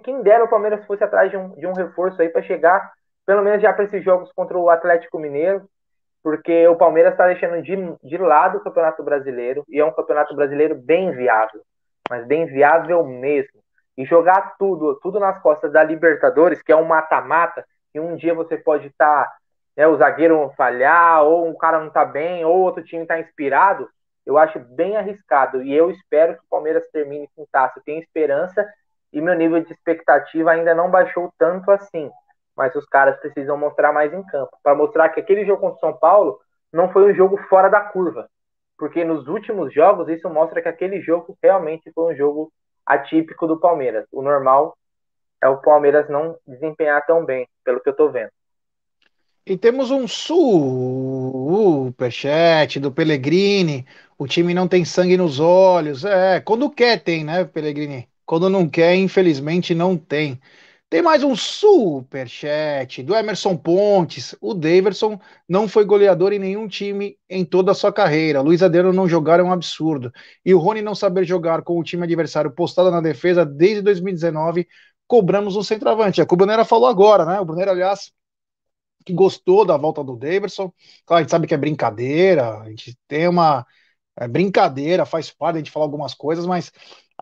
quem 0.00 0.22
dera 0.22 0.44
o 0.44 0.48
Palmeiras 0.48 0.84
fosse 0.86 1.04
atrás 1.04 1.30
de 1.30 1.36
um, 1.36 1.50
de 1.50 1.66
um 1.66 1.72
reforço 1.72 2.20
aí 2.20 2.28
para 2.28 2.42
chegar, 2.42 2.92
pelo 3.24 3.42
menos 3.42 3.62
já 3.62 3.72
para 3.72 3.84
esses 3.84 4.04
jogos 4.04 4.32
contra 4.32 4.58
o 4.58 4.68
Atlético 4.68 5.18
Mineiro, 5.18 5.68
porque 6.22 6.66
o 6.68 6.76
Palmeiras 6.76 7.12
está 7.12 7.26
deixando 7.26 7.62
de, 7.62 7.76
de 8.02 8.18
lado 8.18 8.58
o 8.58 8.62
Campeonato 8.62 9.02
Brasileiro 9.02 9.64
e 9.68 9.80
é 9.80 9.84
um 9.84 9.92
Campeonato 9.92 10.34
Brasileiro 10.34 10.74
bem 10.74 11.10
viável 11.12 11.60
mas 12.12 12.26
bem 12.26 12.44
viável 12.44 13.04
mesmo. 13.04 13.62
E 13.96 14.04
jogar 14.04 14.56
tudo, 14.58 14.98
tudo 15.02 15.18
nas 15.18 15.40
costas 15.40 15.72
da 15.72 15.82
Libertadores, 15.82 16.62
que 16.62 16.70
é 16.70 16.76
um 16.76 16.84
mata-mata, 16.84 17.64
e 17.94 18.00
um 18.00 18.16
dia 18.16 18.34
você 18.34 18.56
pode 18.56 18.88
estar, 18.88 19.24
tá, 19.24 19.32
né, 19.74 19.86
o 19.86 19.96
zagueiro 19.96 20.52
falhar, 20.56 21.22
ou 21.22 21.48
um 21.48 21.56
cara 21.56 21.80
não 21.80 21.90
tá 21.90 22.04
bem, 22.04 22.44
ou 22.44 22.58
outro 22.58 22.84
time 22.84 23.06
tá 23.06 23.18
inspirado, 23.18 23.88
eu 24.26 24.36
acho 24.36 24.58
bem 24.58 24.96
arriscado. 24.96 25.62
E 25.62 25.74
eu 25.74 25.90
espero 25.90 26.34
que 26.34 26.40
o 26.40 26.48
Palmeiras 26.50 26.86
termine 26.92 27.28
com 27.34 27.46
taça. 27.50 27.78
Eu 27.78 27.82
tenho 27.82 28.02
esperança 28.02 28.66
e 29.10 29.20
meu 29.20 29.34
nível 29.34 29.62
de 29.62 29.72
expectativa 29.72 30.52
ainda 30.52 30.74
não 30.74 30.90
baixou 30.90 31.32
tanto 31.38 31.70
assim. 31.70 32.10
Mas 32.56 32.74
os 32.74 32.86
caras 32.86 33.18
precisam 33.20 33.56
mostrar 33.56 33.92
mais 33.92 34.12
em 34.12 34.22
campo. 34.26 34.56
Para 34.62 34.74
mostrar 34.74 35.08
que 35.10 35.20
aquele 35.20 35.44
jogo 35.44 35.60
contra 35.60 35.76
o 35.76 35.80
São 35.80 35.98
Paulo 35.98 36.38
não 36.72 36.92
foi 36.92 37.10
um 37.10 37.14
jogo 37.14 37.36
fora 37.48 37.68
da 37.68 37.80
curva 37.80 38.28
porque 38.82 39.04
nos 39.04 39.28
últimos 39.28 39.72
jogos 39.72 40.08
isso 40.08 40.28
mostra 40.28 40.60
que 40.60 40.66
aquele 40.66 41.00
jogo 41.00 41.38
realmente 41.40 41.92
foi 41.94 42.12
um 42.12 42.16
jogo 42.16 42.52
atípico 42.84 43.46
do 43.46 43.60
Palmeiras. 43.60 44.06
O 44.10 44.20
normal 44.22 44.76
é 45.40 45.46
o 45.46 45.58
Palmeiras 45.58 46.10
não 46.10 46.36
desempenhar 46.44 47.06
tão 47.06 47.24
bem, 47.24 47.46
pelo 47.64 47.80
que 47.80 47.88
eu 47.88 47.94
tô 47.94 48.10
vendo. 48.10 48.32
E 49.46 49.56
temos 49.56 49.92
um 49.92 50.08
superchat 51.86 52.80
do 52.80 52.90
Pellegrini. 52.90 53.86
O 54.18 54.26
time 54.26 54.52
não 54.52 54.66
tem 54.66 54.84
sangue 54.84 55.16
nos 55.16 55.38
olhos. 55.38 56.04
É, 56.04 56.40
quando 56.40 56.68
quer 56.68 57.00
tem, 57.00 57.22
né, 57.22 57.44
Pellegrini? 57.44 58.08
Quando 58.26 58.50
não 58.50 58.68
quer, 58.68 58.96
infelizmente 58.96 59.76
não 59.76 59.96
tem. 59.96 60.40
Tem 60.92 61.00
mais 61.00 61.24
um 61.24 61.34
super 61.34 62.28
chat 62.28 63.02
do 63.02 63.14
Emerson 63.14 63.56
Pontes. 63.56 64.36
O 64.42 64.52
Daverson 64.52 65.18
não 65.48 65.66
foi 65.66 65.86
goleador 65.86 66.34
em 66.34 66.38
nenhum 66.38 66.68
time 66.68 67.18
em 67.30 67.46
toda 67.46 67.72
a 67.72 67.74
sua 67.74 67.90
carreira. 67.90 68.42
Luiz 68.42 68.62
Adriano 68.62 68.92
não 68.92 69.08
jogar 69.08 69.40
é 69.40 69.42
um 69.42 69.50
absurdo. 69.50 70.12
E 70.44 70.52
o 70.52 70.58
Rony 70.58 70.82
não 70.82 70.94
saber 70.94 71.24
jogar 71.24 71.62
com 71.62 71.78
o 71.78 71.82
time 71.82 72.04
adversário 72.04 72.50
postado 72.50 72.90
na 72.90 73.00
defesa 73.00 73.42
desde 73.42 73.80
2019, 73.80 74.68
cobramos 75.06 75.56
um 75.56 75.62
centroavante. 75.62 76.20
É 76.20 76.24
o 76.24 76.26
que 76.26 76.34
o 76.34 76.36
Brunera 76.36 76.62
falou 76.62 76.86
agora, 76.86 77.24
né? 77.24 77.40
O 77.40 77.44
Brunera, 77.46 77.70
aliás, 77.70 78.12
que 79.06 79.14
gostou 79.14 79.64
da 79.64 79.78
volta 79.78 80.04
do 80.04 80.14
Daverson. 80.14 80.70
Claro, 81.06 81.20
a 81.20 81.22
gente 81.22 81.30
sabe 81.30 81.46
que 81.46 81.54
é 81.54 81.56
brincadeira, 81.56 82.58
a 82.58 82.68
gente 82.68 82.98
tem 83.08 83.26
uma 83.28 83.66
é 84.14 84.28
brincadeira, 84.28 85.06
faz 85.06 85.30
parte 85.30 85.56
gente 85.56 85.70
falar 85.70 85.86
algumas 85.86 86.12
coisas, 86.12 86.44
mas 86.44 86.70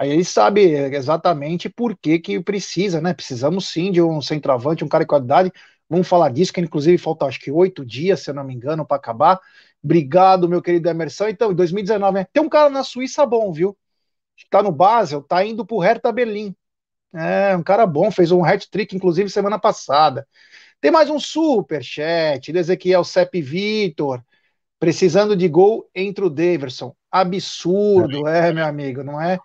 Aí 0.00 0.10
ele 0.10 0.24
sabe 0.24 0.62
exatamente 0.94 1.68
por 1.68 1.96
que, 1.96 2.18
que 2.18 2.40
precisa, 2.42 3.00
né? 3.02 3.12
Precisamos 3.14 3.68
sim 3.68 3.92
de 3.92 4.00
um 4.02 4.22
centroavante, 4.22 4.84
um 4.84 4.88
cara 4.88 5.04
de 5.04 5.08
qualidade. 5.08 5.52
Vamos 5.90 6.08
falar 6.08 6.30
disso, 6.30 6.52
que 6.52 6.60
inclusive 6.60 6.96
falta 6.98 7.26
acho 7.26 7.38
que 7.40 7.50
oito 7.52 7.84
dias, 7.84 8.20
se 8.22 8.30
eu 8.30 8.34
não 8.34 8.44
me 8.44 8.54
engano, 8.54 8.86
para 8.86 8.96
acabar. 8.96 9.38
Obrigado, 9.84 10.48
meu 10.48 10.62
querido 10.62 10.88
Emerson. 10.88 11.28
Então, 11.28 11.52
em 11.52 11.54
2019, 11.54 12.14
né? 12.20 12.26
tem 12.32 12.42
um 12.42 12.48
cara 12.48 12.70
na 12.70 12.82
Suíça 12.84 13.26
bom, 13.26 13.52
viu? 13.52 13.76
Tá 14.50 14.62
no 14.62 14.72
Basel, 14.72 15.22
tá 15.22 15.44
indo 15.44 15.66
pro 15.66 15.78
Hertha 15.78 16.12
Berlim. 16.12 16.54
É, 17.14 17.56
um 17.56 17.62
cara 17.62 17.86
bom, 17.86 18.10
fez 18.10 18.32
um 18.32 18.44
hat-trick, 18.44 18.96
inclusive, 18.96 19.30
semana 19.30 19.58
passada. 19.58 20.26
Tem 20.80 20.90
mais 20.90 21.10
um 21.10 21.20
super 21.20 21.82
chat, 21.84 22.52
do 22.52 22.58
Ezequiel 22.58 23.04
Sepp 23.04 23.34
Vitor. 23.42 24.22
Precisando 24.80 25.36
de 25.36 25.48
gol 25.48 25.88
entre 25.94 26.24
o 26.24 26.30
Daverson. 26.30 26.94
Absurdo, 27.10 28.28
é, 28.28 28.52
meu 28.52 28.64
amigo, 28.64 29.02
não 29.02 29.20
é? 29.20 29.38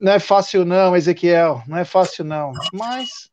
Não 0.00 0.12
é 0.12 0.18
fácil 0.18 0.64
não, 0.64 0.96
Ezequiel, 0.96 1.62
não 1.66 1.76
é 1.76 1.84
fácil 1.84 2.24
não. 2.24 2.52
Mas 2.72 3.30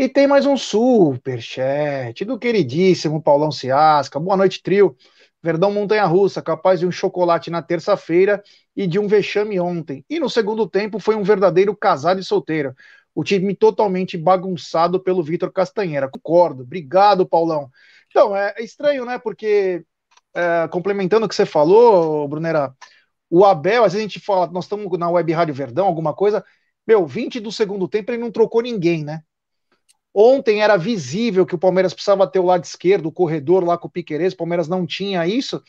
e 0.00 0.08
tem 0.08 0.26
mais 0.26 0.46
um 0.46 0.56
super 0.56 1.42
chat 1.42 2.24
do 2.24 2.38
queridíssimo 2.38 3.22
Paulão 3.22 3.52
Ciasca. 3.52 4.18
Boa 4.18 4.34
noite, 4.34 4.62
trio. 4.62 4.96
Verdão 5.42 5.70
Montanha 5.70 6.06
Russa, 6.06 6.40
capaz 6.40 6.80
de 6.80 6.86
um 6.86 6.90
chocolate 6.90 7.50
na 7.50 7.60
terça-feira 7.60 8.42
e 8.74 8.86
de 8.86 8.98
um 8.98 9.06
vexame 9.06 9.60
ontem. 9.60 10.02
E 10.08 10.18
no 10.18 10.30
segundo 10.30 10.66
tempo 10.66 10.98
foi 10.98 11.16
um 11.16 11.22
verdadeiro 11.22 11.76
casado 11.76 12.18
e 12.18 12.24
solteiro. 12.24 12.74
O 13.14 13.22
time 13.22 13.54
totalmente 13.54 14.16
bagunçado 14.16 14.98
pelo 14.98 15.22
Vitor 15.22 15.52
Castanheira. 15.52 16.08
Concordo. 16.08 16.62
Obrigado, 16.62 17.26
Paulão. 17.26 17.70
Então, 18.08 18.34
é 18.34 18.54
estranho, 18.60 19.04
né? 19.04 19.18
Porque 19.18 19.84
é, 20.34 20.68
complementando 20.68 21.26
o 21.26 21.28
que 21.28 21.34
você 21.34 21.46
falou, 21.46 22.26
Brunera, 22.28 22.74
o 23.28 23.44
Abel, 23.44 23.84
às 23.84 23.92
vezes 23.92 24.04
a 24.04 24.08
gente 24.08 24.20
fala, 24.20 24.46
nós 24.48 24.64
estamos 24.64 24.98
na 24.98 25.08
Web 25.10 25.32
Rádio 25.32 25.54
Verdão, 25.54 25.86
alguma 25.86 26.14
coisa, 26.14 26.44
meu, 26.86 27.06
20 27.06 27.40
do 27.40 27.52
segundo 27.52 27.88
tempo 27.88 28.10
ele 28.10 28.18
não 28.18 28.30
trocou 28.30 28.62
ninguém, 28.62 29.04
né? 29.04 29.22
Ontem 30.12 30.60
era 30.60 30.76
visível 30.76 31.46
que 31.46 31.54
o 31.54 31.58
Palmeiras 31.58 31.94
precisava 31.94 32.26
ter 32.26 32.40
o 32.40 32.44
lado 32.44 32.64
esquerdo, 32.64 33.06
o 33.06 33.12
corredor 33.12 33.64
lá 33.64 33.78
com 33.78 33.86
o 33.86 33.90
Piqueires, 33.90 34.32
o 34.32 34.36
Palmeiras 34.36 34.66
não 34.66 34.84
tinha 34.84 35.26
isso, 35.26 35.62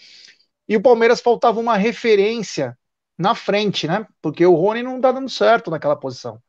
e 0.67 0.75
o 0.75 0.81
Palmeiras 0.81 1.21
faltava 1.21 1.59
uma 1.59 1.77
referência 1.77 2.77
na 3.17 3.35
frente, 3.35 3.87
né? 3.87 4.07
Porque 4.21 4.45
o 4.45 4.55
Rony 4.55 4.81
não 4.81 4.99
tá 4.99 5.11
dando 5.11 5.29
certo 5.29 5.69
naquela 5.69 5.95
posição. 5.95 6.41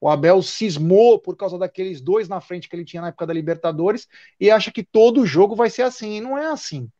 O 0.00 0.08
Abel 0.08 0.42
cismou 0.42 1.18
por 1.18 1.36
causa 1.36 1.58
daqueles 1.58 2.00
dois 2.00 2.28
na 2.28 2.40
frente 2.40 2.68
que 2.68 2.76
ele 2.76 2.84
tinha 2.84 3.02
na 3.02 3.08
época 3.08 3.26
da 3.26 3.32
Libertadores 3.32 4.06
e 4.38 4.50
acha 4.50 4.70
que 4.70 4.82
todo 4.82 5.26
jogo 5.26 5.54
vai 5.54 5.70
ser 5.70 5.82
assim. 5.82 6.16
E 6.16 6.20
não 6.20 6.36
é 6.36 6.46
assim. 6.46 6.90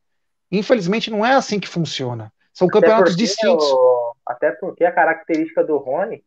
Infelizmente, 0.58 1.10
não 1.10 1.24
é 1.24 1.34
assim 1.34 1.58
que 1.58 1.68
funciona. 1.68 2.32
São 2.52 2.68
campeonatos 2.68 3.16
distintos. 3.16 3.64
O... 3.70 4.14
Até 4.26 4.52
porque 4.52 4.84
a 4.84 4.92
característica 4.92 5.64
do 5.64 5.76
Rony 5.76 6.22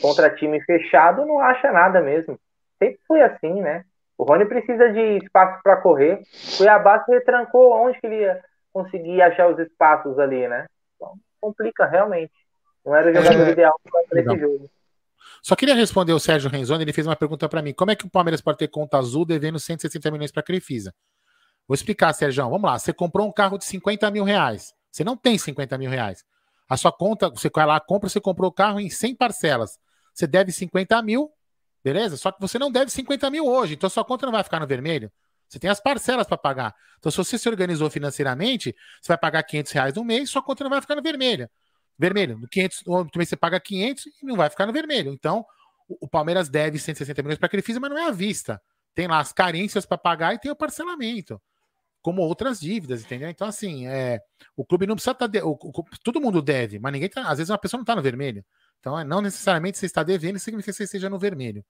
contra 0.00 0.34
time 0.34 0.60
fechado 0.62 1.26
não 1.26 1.40
acha 1.40 1.70
nada 1.72 2.00
mesmo. 2.00 2.38
Sempre 2.78 3.00
foi 3.06 3.22
assim, 3.22 3.60
né? 3.60 3.84
O 4.16 4.24
Rony 4.24 4.46
precisa 4.46 4.92
de 4.92 5.18
espaço 5.18 5.60
para 5.62 5.76
correr. 5.76 6.22
O 6.54 6.56
Cuiabá 6.58 7.02
se 7.04 7.10
retrancou 7.10 7.72
onde 7.72 8.00
que 8.00 8.06
ele 8.06 8.20
ia. 8.20 8.40
conseguir 8.72 9.20
achar 9.20 9.48
os 9.48 9.58
espaços 9.58 10.18
ali, 10.18 10.46
né? 10.46 10.66
Então, 10.96 11.14
complica 11.40 11.84
realmente. 11.84 12.32
Não 12.84 12.94
era 12.94 13.10
o 13.10 13.14
jogador 13.14 13.48
é, 13.48 13.50
ideal 13.50 13.74
para 14.10 14.20
esse 14.20 14.38
jogo. 14.38 14.70
Só 15.42 15.56
queria 15.56 15.74
responder 15.74 16.12
o 16.12 16.20
Sérgio 16.20 16.50
Renzoni, 16.50 16.84
ele 16.84 16.92
fez 16.92 17.06
uma 17.06 17.16
pergunta 17.16 17.48
para 17.48 17.62
mim. 17.62 17.72
Como 17.72 17.90
é 17.90 17.96
que 17.96 18.06
o 18.06 18.10
Palmeiras 18.10 18.40
pode 18.40 18.58
ter 18.58 18.68
conta 18.68 18.98
azul 18.98 19.24
devendo 19.24 19.58
160 19.58 20.10
milhões 20.10 20.30
para 20.30 20.40
a 20.40 20.44
Crefisa? 20.44 20.94
Vou 21.66 21.74
explicar, 21.74 22.12
Sérgio. 22.12 22.48
Vamos 22.48 22.62
lá. 22.62 22.78
Você 22.78 22.92
comprou 22.92 23.26
um 23.26 23.32
carro 23.32 23.58
de 23.58 23.64
50 23.64 24.10
mil 24.10 24.24
reais. 24.24 24.74
Você 24.90 25.02
não 25.02 25.16
tem 25.16 25.38
50 25.38 25.78
mil 25.78 25.90
reais. 25.90 26.24
A 26.68 26.76
sua 26.76 26.92
conta, 26.92 27.30
você 27.30 27.50
vai 27.52 27.66
lá, 27.66 27.80
compra, 27.80 28.08
você 28.08 28.20
comprou 28.20 28.50
o 28.50 28.52
carro 28.52 28.78
em 28.78 28.90
100 28.90 29.14
parcelas. 29.14 29.78
Você 30.14 30.26
deve 30.26 30.52
50 30.52 31.00
mil, 31.02 31.30
beleza? 31.82 32.16
Só 32.16 32.30
que 32.30 32.40
você 32.40 32.58
não 32.58 32.70
deve 32.70 32.90
50 32.90 33.30
mil 33.30 33.46
hoje, 33.46 33.74
então 33.74 33.88
sua 33.88 34.04
conta 34.04 34.26
não 34.26 34.32
vai 34.32 34.42
ficar 34.42 34.60
no 34.60 34.66
vermelho. 34.66 35.10
Você 35.48 35.58
tem 35.58 35.68
as 35.68 35.80
parcelas 35.80 36.26
para 36.26 36.38
pagar. 36.38 36.74
Então, 36.98 37.10
se 37.10 37.18
você 37.18 37.36
se 37.36 37.48
organizou 37.48 37.90
financeiramente, 37.90 38.74
você 39.00 39.08
vai 39.08 39.18
pagar 39.18 39.42
500 39.42 39.72
reais 39.72 39.94
no 39.94 40.04
mês, 40.04 40.30
sua 40.30 40.42
conta 40.42 40.64
não 40.64 40.70
vai 40.70 40.80
ficar 40.80 40.94
no 40.94 41.02
vermelho. 41.02 41.48
Vermelho. 41.98 42.38
No 42.38 42.48
500, 42.48 42.84
no 42.86 42.92
outro 42.94 43.18
mês 43.18 43.28
você 43.28 43.36
paga 43.36 43.60
500 43.60 44.06
e 44.06 44.26
não 44.26 44.36
vai 44.36 44.48
ficar 44.48 44.66
no 44.66 44.72
vermelho. 44.72 45.12
Então, 45.12 45.44
o, 45.88 46.06
o 46.06 46.08
Palmeiras 46.08 46.48
deve 46.48 46.78
160 46.78 47.22
milhões 47.22 47.38
para 47.38 47.46
aquele 47.46 47.62
FISA, 47.62 47.80
mas 47.80 47.90
não 47.90 47.98
é 47.98 48.06
à 48.06 48.10
vista. 48.10 48.60
Tem 48.94 49.06
lá 49.06 49.20
as 49.20 49.32
carências 49.32 49.84
para 49.84 49.98
pagar 49.98 50.34
e 50.34 50.38
tem 50.38 50.50
o 50.50 50.56
parcelamento 50.56 51.40
como 52.02 52.20
outras 52.22 52.60
dívidas, 52.60 53.02
entendeu? 53.02 53.30
Então, 53.30 53.46
assim, 53.46 53.86
é, 53.86 54.20
o 54.56 54.64
clube 54.64 54.86
não 54.86 54.96
precisa 54.96 55.12
estar. 55.12 55.28
Tá 55.28 55.46
o, 55.46 55.52
o, 55.52 55.84
todo 56.02 56.20
mundo 56.20 56.42
deve, 56.42 56.78
mas 56.78 56.92
ninguém 56.92 57.08
tá. 57.08 57.22
Às 57.28 57.38
vezes 57.38 57.50
uma 57.50 57.58
pessoa 57.58 57.78
não 57.78 57.84
está 57.84 57.94
no 57.94 58.02
vermelho. 58.02 58.44
Então, 58.80 58.98
é, 58.98 59.04
não 59.04 59.22
necessariamente 59.22 59.78
você 59.78 59.86
está 59.86 60.02
devendo, 60.02 60.38
significa 60.38 60.72
que 60.72 60.76
você 60.76 60.84
esteja 60.84 61.08
no 61.08 61.18
vermelho. 61.18 61.64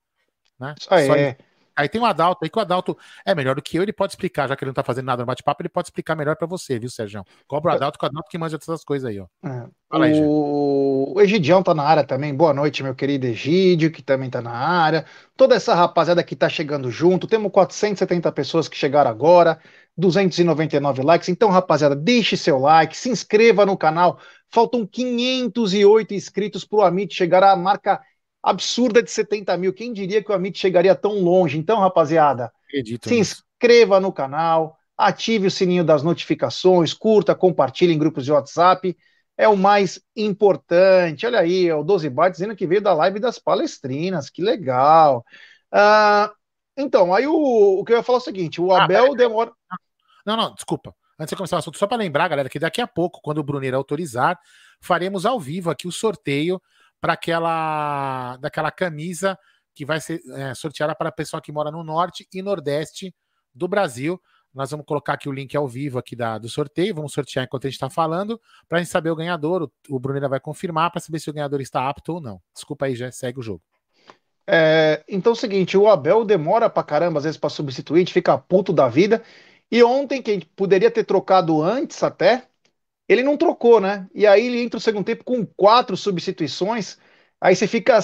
Né? 0.59 0.73
Isso 0.79 0.93
aí. 0.93 1.09
É. 1.09 1.37
Aí 1.75 1.89
tem 1.89 1.99
o 1.99 2.05
Adalto 2.05 2.39
aí 2.43 2.49
que 2.49 2.57
o 2.57 2.61
Adalto 2.61 2.97
é 3.25 3.33
melhor 3.33 3.55
do 3.55 3.61
que 3.61 3.77
eu, 3.77 3.83
ele 3.83 3.93
pode 3.93 4.13
explicar, 4.13 4.47
já 4.47 4.55
que 4.55 4.63
ele 4.63 4.69
não 4.69 4.75
tá 4.75 4.83
fazendo 4.83 5.05
nada 5.05 5.21
no 5.21 5.25
bate-papo, 5.25 5.61
ele 5.61 5.69
pode 5.69 5.87
explicar 5.87 6.15
melhor 6.15 6.35
para 6.35 6.47
você, 6.47 6.77
viu, 6.77 6.89
Sérgio? 6.89 7.23
Cobra 7.47 7.71
o 7.71 7.75
Adalto, 7.75 7.97
com 7.97 8.05
o 8.05 8.09
Adalto 8.09 8.29
que 8.29 8.37
manja 8.37 8.57
essas 8.57 8.83
coisas 8.83 9.09
aí, 9.09 9.19
ó. 9.19 9.25
É. 9.47 9.67
Fala 9.89 10.05
aí, 10.05 10.19
o... 10.23 11.13
o 11.15 11.21
Egidião 11.21 11.61
tá 11.61 11.73
na 11.73 11.83
área 11.83 12.03
também. 12.03 12.33
Boa 12.33 12.53
noite, 12.53 12.81
meu 12.81 12.95
querido 12.95 13.27
Egídio, 13.27 13.91
que 13.91 14.01
também 14.01 14.29
tá 14.29 14.41
na 14.41 14.51
área. 14.51 15.05
Toda 15.37 15.55
essa 15.55 15.75
rapaziada 15.75 16.23
que 16.23 16.35
tá 16.35 16.49
chegando 16.49 16.89
junto. 16.89 17.27
Temos 17.27 17.51
470 17.51 18.31
pessoas 18.31 18.67
que 18.67 18.75
chegaram 18.75 19.11
agora, 19.11 19.59
299 19.95 21.03
likes. 21.03 21.29
Então, 21.29 21.49
rapaziada, 21.49 21.95
deixe 21.95 22.35
seu 22.35 22.57
like, 22.57 22.97
se 22.97 23.09
inscreva 23.09 23.65
no 23.65 23.77
canal. 23.77 24.19
Faltam 24.49 24.85
508 24.85 26.13
inscritos 26.13 26.65
pro 26.65 26.81
Amit 26.81 27.13
chegar 27.13 27.43
à 27.43 27.55
marca 27.55 28.01
absurda 28.43 29.01
de 29.01 29.09
70 29.09 29.55
mil. 29.57 29.73
Quem 29.73 29.93
diria 29.93 30.21
que 30.21 30.29
o 30.29 30.35
Amit 30.35 30.59
chegaria 30.59 30.93
tão 30.93 31.13
longe? 31.13 31.57
Então, 31.57 31.79
rapaziada, 31.79 32.51
Acredito 32.67 33.07
se 33.07 33.15
nisso. 33.15 33.43
inscreva 33.57 33.99
no 33.99 34.11
canal, 34.11 34.77
ative 34.97 35.47
o 35.47 35.51
sininho 35.51 35.83
das 35.83 36.03
notificações, 36.03 36.93
curta, 36.93 37.33
compartilhe 37.33 37.93
em 37.93 37.97
grupos 37.97 38.25
de 38.25 38.31
WhatsApp. 38.31 38.97
É 39.37 39.47
o 39.47 39.55
mais 39.55 39.99
importante. 40.15 41.25
Olha 41.25 41.39
aí, 41.39 41.71
o 41.71 41.83
12 41.83 42.09
Bytes 42.09 42.37
dizendo 42.37 42.55
que 42.55 42.67
veio 42.67 42.81
da 42.81 42.93
live 42.93 43.19
das 43.19 43.39
palestrinas. 43.39 44.29
Que 44.29 44.43
legal. 44.43 45.25
Uh, 45.73 46.31
então, 46.77 47.13
aí 47.13 47.25
o, 47.25 47.79
o, 47.79 47.83
que 47.83 47.93
eu 47.93 47.97
ia 47.97 48.03
falar 48.03 48.17
é 48.17 48.21
o 48.21 48.23
seguinte: 48.23 48.61
o 48.61 48.71
ah, 48.71 48.83
Abel 48.83 49.15
demora. 49.15 49.51
Não, 50.25 50.37
não, 50.37 50.53
desculpa. 50.53 50.93
Antes 51.19 51.31
de 51.31 51.35
começar 51.35 51.55
o 51.55 51.59
assunto, 51.59 51.77
só 51.77 51.87
para 51.87 51.97
lembrar, 51.97 52.27
galera, 52.27 52.49
que 52.49 52.59
daqui 52.59 52.81
a 52.81 52.87
pouco, 52.87 53.19
quando 53.23 53.37
o 53.37 53.43
Brunner 53.43 53.73
autorizar, 53.73 54.39
faremos 54.81 55.25
ao 55.25 55.39
vivo 55.39 55.69
aqui 55.69 55.87
o 55.87 55.91
sorteio 55.91 56.61
para 57.03 57.13
aquela 57.13 58.37
daquela 58.37 58.71
camisa 58.71 59.37
que 59.75 59.83
vai 59.83 59.99
ser 59.99 60.21
é, 60.37 60.55
sorteada 60.55 60.95
para 60.95 61.09
a 61.09 61.11
pessoa 61.11 61.41
que 61.41 61.51
mora 61.51 61.69
no 61.69 61.83
norte 61.83 62.25
e 62.33 62.41
nordeste 62.41 63.13
do 63.53 63.67
Brasil. 63.67 64.17
Nós 64.53 64.71
vamos 64.71 64.85
colocar 64.85 65.13
aqui 65.15 65.27
o 65.27 65.31
link 65.33 65.53
ao 65.57 65.67
vivo 65.67 65.99
aqui 65.99 66.15
da, 66.15 66.37
do 66.37 66.47
sorteio, 66.47 66.95
vamos 66.95 67.11
sortear 67.11 67.43
enquanto 67.43 67.65
a 67.65 67.69
gente 67.69 67.75
está 67.75 67.89
falando, 67.89 68.39
para 68.69 68.77
a 68.77 68.81
gente 68.81 68.89
saber 68.89 69.09
o 69.09 69.17
ganhador. 69.17 69.63
O, 69.63 69.95
o 69.95 69.99
Brunera 69.99 70.29
vai 70.29 70.39
confirmar 70.39 70.91
para 70.91 71.01
saber 71.01 71.19
se 71.19 71.29
o 71.29 71.33
ganhador 71.33 71.59
está 71.59 71.89
apto 71.89 72.13
ou 72.13 72.21
não. 72.21 72.39
Desculpa 72.53 72.85
aí, 72.85 72.95
já 72.95 73.11
segue 73.11 73.37
o 73.37 73.43
jogo. 73.43 73.61
É, 74.47 75.03
então 75.09 75.31
é 75.31 75.33
o 75.33 75.37
seguinte, 75.37 75.77
o 75.77 75.89
Abel 75.89 76.23
demora 76.23 76.69
para 76.69 76.83
caramba 76.83 77.17
às 77.17 77.25
vezes 77.25 77.37
para 77.37 77.49
substituir, 77.49 77.97
a 77.97 77.99
gente 77.99 78.13
fica 78.13 78.37
puto 78.37 78.71
da 78.71 78.87
vida. 78.87 79.21
E 79.69 79.83
ontem, 79.83 80.21
que 80.21 80.31
a 80.31 80.33
gente 80.35 80.45
poderia 80.45 80.89
ter 80.89 81.03
trocado 81.03 81.61
antes 81.61 82.01
até, 82.01 82.47
ele 83.07 83.23
não 83.23 83.37
trocou, 83.37 83.79
né? 83.79 84.07
E 84.13 84.25
aí 84.25 84.47
ele 84.47 84.61
entra 84.61 84.77
o 84.77 84.81
segundo 84.81 85.05
tempo 85.05 85.23
com 85.23 85.45
quatro 85.45 85.95
substituições, 85.97 86.97
aí 87.39 87.55
você 87.55 87.67
fica 87.67 87.99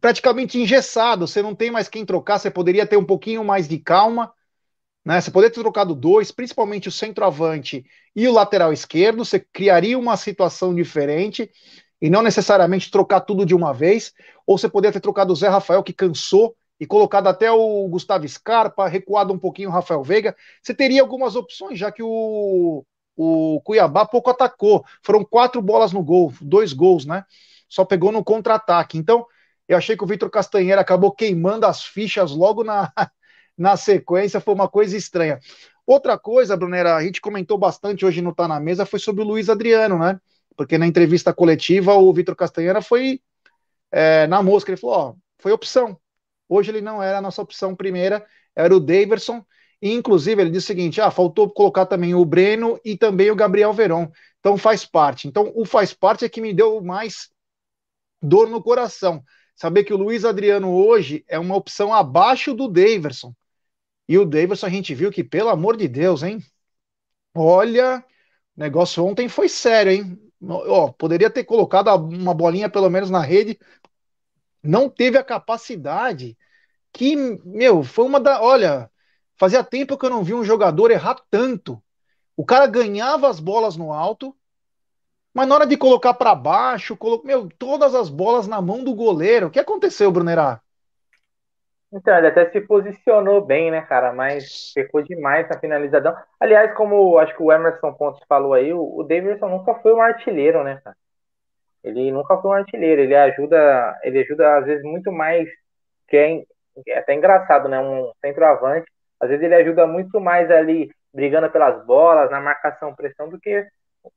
praticamente 0.00 0.58
engessado, 0.58 1.26
você 1.26 1.42
não 1.42 1.54
tem 1.54 1.70
mais 1.70 1.88
quem 1.88 2.04
trocar, 2.04 2.38
você 2.38 2.50
poderia 2.50 2.86
ter 2.86 2.96
um 2.96 3.04
pouquinho 3.04 3.44
mais 3.44 3.66
de 3.68 3.78
calma, 3.78 4.32
né? 5.04 5.20
Você 5.20 5.30
poderia 5.30 5.52
ter 5.52 5.60
trocado 5.60 5.94
dois, 5.94 6.30
principalmente 6.30 6.88
o 6.88 6.92
centroavante 6.92 7.84
e 8.14 8.28
o 8.28 8.32
lateral 8.32 8.72
esquerdo, 8.72 9.24
você 9.24 9.40
criaria 9.40 9.98
uma 9.98 10.16
situação 10.16 10.74
diferente 10.74 11.50
e 12.00 12.08
não 12.08 12.22
necessariamente 12.22 12.90
trocar 12.90 13.20
tudo 13.22 13.44
de 13.44 13.54
uma 13.54 13.72
vez, 13.72 14.12
ou 14.46 14.56
você 14.56 14.68
poderia 14.68 14.92
ter 14.92 15.00
trocado 15.00 15.32
o 15.32 15.36
Zé 15.36 15.48
Rafael, 15.48 15.82
que 15.82 15.92
cansou, 15.92 16.54
e 16.80 16.86
colocado 16.86 17.26
até 17.26 17.50
o 17.50 17.88
Gustavo 17.88 18.26
Scarpa, 18.28 18.86
recuado 18.86 19.32
um 19.32 19.38
pouquinho 19.38 19.68
o 19.68 19.72
Rafael 19.72 20.02
Veiga, 20.02 20.36
você 20.62 20.72
teria 20.72 21.02
algumas 21.02 21.34
opções, 21.34 21.78
já 21.78 21.90
que 21.90 22.02
o 22.02 22.84
o 23.18 23.60
Cuiabá 23.62 24.06
pouco 24.06 24.30
atacou. 24.30 24.84
Foram 25.02 25.24
quatro 25.24 25.60
bolas 25.60 25.92
no 25.92 26.02
gol, 26.04 26.32
dois 26.40 26.72
gols, 26.72 27.04
né? 27.04 27.24
Só 27.68 27.84
pegou 27.84 28.12
no 28.12 28.22
contra-ataque. 28.22 28.96
Então, 28.96 29.26
eu 29.66 29.76
achei 29.76 29.96
que 29.96 30.04
o 30.04 30.06
Vitor 30.06 30.30
Castanheira 30.30 30.80
acabou 30.80 31.10
queimando 31.10 31.66
as 31.66 31.82
fichas 31.82 32.30
logo 32.30 32.62
na, 32.62 32.92
na 33.58 33.76
sequência, 33.76 34.40
foi 34.40 34.54
uma 34.54 34.68
coisa 34.68 34.96
estranha. 34.96 35.40
Outra 35.84 36.16
coisa, 36.16 36.56
Brunera, 36.56 36.94
a 36.94 37.02
gente 37.02 37.20
comentou 37.20 37.58
bastante 37.58 38.06
hoje 38.06 38.22
no 38.22 38.32
Tá 38.32 38.46
na 38.46 38.60
Mesa, 38.60 38.86
foi 38.86 39.00
sobre 39.00 39.22
o 39.22 39.26
Luiz 39.26 39.48
Adriano, 39.48 39.98
né? 39.98 40.20
Porque 40.56 40.78
na 40.78 40.86
entrevista 40.86 41.34
coletiva 41.34 41.94
o 41.94 42.12
Vitor 42.12 42.36
Castanheira 42.36 42.80
foi 42.80 43.20
é, 43.90 44.28
na 44.28 44.42
mosca, 44.42 44.70
ele 44.70 44.80
falou: 44.80 44.96
ó, 44.96 45.14
foi 45.38 45.50
opção. 45.50 45.98
Hoje 46.48 46.70
ele 46.70 46.80
não 46.80 47.02
era 47.02 47.18
a 47.18 47.22
nossa 47.22 47.42
opção 47.42 47.74
primeira, 47.74 48.24
era 48.54 48.74
o 48.74 48.78
Daverson. 48.78 49.44
E, 49.80 49.92
inclusive, 49.92 50.40
ele 50.42 50.50
diz 50.50 50.64
o 50.64 50.66
seguinte: 50.66 51.00
ah, 51.00 51.10
faltou 51.10 51.50
colocar 51.50 51.86
também 51.86 52.14
o 52.14 52.24
Breno 52.24 52.78
e 52.84 52.96
também 52.96 53.30
o 53.30 53.36
Gabriel 53.36 53.72
Veron. 53.72 54.10
Então 54.40 54.56
faz 54.56 54.84
parte. 54.84 55.28
Então, 55.28 55.52
o 55.54 55.64
faz 55.64 55.92
parte 55.92 56.24
é 56.24 56.28
que 56.28 56.40
me 56.40 56.52
deu 56.52 56.82
mais 56.82 57.30
dor 58.22 58.48
no 58.48 58.62
coração. 58.62 59.22
Saber 59.54 59.84
que 59.84 59.92
o 59.92 59.96
Luiz 59.96 60.24
Adriano 60.24 60.72
hoje 60.72 61.24
é 61.28 61.38
uma 61.38 61.56
opção 61.56 61.92
abaixo 61.92 62.54
do 62.54 62.68
Daverson. 62.68 63.34
E 64.08 64.16
o 64.16 64.24
Daverson 64.24 64.66
a 64.66 64.70
gente 64.70 64.94
viu 64.94 65.10
que, 65.10 65.22
pelo 65.24 65.48
amor 65.50 65.76
de 65.76 65.88
Deus, 65.88 66.22
hein? 66.22 66.38
Olha, 67.34 68.04
o 68.56 68.60
negócio 68.60 69.04
ontem 69.04 69.28
foi 69.28 69.48
sério, 69.48 69.92
hein? 69.92 70.18
Ó, 70.40 70.92
poderia 70.92 71.30
ter 71.30 71.44
colocado 71.44 71.88
uma 71.94 72.34
bolinha 72.34 72.70
pelo 72.70 72.88
menos 72.88 73.10
na 73.10 73.20
rede. 73.20 73.58
Não 74.62 74.88
teve 74.88 75.18
a 75.18 75.24
capacidade 75.24 76.36
que, 76.92 77.16
meu, 77.44 77.82
foi 77.82 78.04
uma 78.06 78.20
da. 78.20 78.40
Olha, 78.42 78.90
Fazia 79.38 79.62
tempo 79.62 79.96
que 79.96 80.04
eu 80.04 80.10
não 80.10 80.24
vi 80.24 80.34
um 80.34 80.44
jogador 80.44 80.90
errar 80.90 81.16
tanto. 81.30 81.80
O 82.36 82.44
cara 82.44 82.66
ganhava 82.66 83.28
as 83.28 83.38
bolas 83.38 83.76
no 83.76 83.92
alto, 83.92 84.34
mas 85.32 85.46
na 85.46 85.54
hora 85.54 85.66
de 85.66 85.76
colocar 85.76 86.14
para 86.14 86.34
baixo, 86.34 86.96
colo... 86.96 87.22
meu, 87.24 87.48
todas 87.58 87.94
as 87.94 88.08
bolas 88.08 88.48
na 88.48 88.60
mão 88.60 88.82
do 88.82 88.94
goleiro. 88.94 89.46
O 89.46 89.50
que 89.50 89.60
aconteceu, 89.60 90.10
Brunerá? 90.10 90.60
Então, 91.92 92.18
ele 92.18 92.26
até 92.26 92.50
se 92.50 92.60
posicionou 92.60 93.40
bem, 93.40 93.70
né, 93.70 93.80
cara? 93.82 94.12
Mas 94.12 94.72
pecou 94.74 95.02
demais 95.02 95.48
na 95.48 95.58
finalização. 95.58 96.14
Aliás, 96.38 96.74
como 96.74 97.16
acho 97.18 97.34
que 97.34 97.42
o 97.42 97.52
Emerson 97.52 97.92
Pontes 97.94 98.20
falou 98.28 98.52
aí, 98.52 98.72
o, 98.74 99.02
Davidson 99.04 99.48
nunca 99.48 99.74
foi 99.76 99.94
um 99.94 100.02
artilheiro, 100.02 100.62
né, 100.64 100.80
cara? 100.84 100.96
Ele 101.82 102.10
nunca 102.10 102.36
foi 102.38 102.50
um 102.50 102.54
artilheiro. 102.54 103.00
Ele 103.00 103.14
ajuda, 103.14 103.98
ele 104.02 104.18
ajuda 104.20 104.58
às 104.58 104.66
vezes 104.66 104.84
muito 104.84 105.10
mais, 105.12 105.48
que 106.08 106.16
é, 106.16 106.42
é 106.88 106.98
até 106.98 107.14
engraçado, 107.14 107.68
né? 107.68 107.80
Um 107.80 108.12
centroavante 108.20 108.90
às 109.20 109.28
vezes 109.28 109.44
ele 109.44 109.54
ajuda 109.54 109.86
muito 109.86 110.20
mais 110.20 110.50
ali 110.50 110.90
brigando 111.12 111.50
pelas 111.50 111.84
bolas, 111.84 112.30
na 112.30 112.40
marcação, 112.40 112.94
pressão, 112.94 113.28
do 113.28 113.40
que 113.40 113.66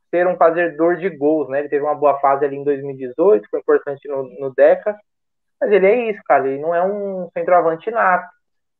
ser 0.10 0.28
um 0.28 0.38
fazedor 0.38 0.98
de 0.98 1.10
gols, 1.10 1.50
né? 1.50 1.60
Ele 1.60 1.70
teve 1.70 1.84
uma 1.84 1.96
boa 1.96 2.20
fase 2.20 2.46
ali 2.46 2.56
em 2.56 2.64
2018, 2.64 3.50
foi 3.50 3.60
importante 3.60 4.08
no, 4.08 4.24
no 4.40 4.54
Deca, 4.54 4.96
mas 5.60 5.72
ele 5.72 5.88
é 5.88 6.12
isso, 6.12 6.22
cara, 6.26 6.48
ele 6.48 6.62
não 6.62 6.74
é 6.76 6.84
um 6.84 7.30
centroavante 7.34 7.90
nato, 7.92 8.30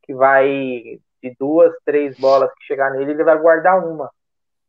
que 0.04 0.14
vai 0.14 1.00
de 1.22 1.36
duas, 1.40 1.72
três 1.86 2.18
bolas 2.20 2.52
que 2.54 2.66
chegar 2.66 2.92
nele, 2.92 3.12
ele 3.12 3.24
vai 3.24 3.38
guardar 3.38 3.80
uma. 3.86 4.10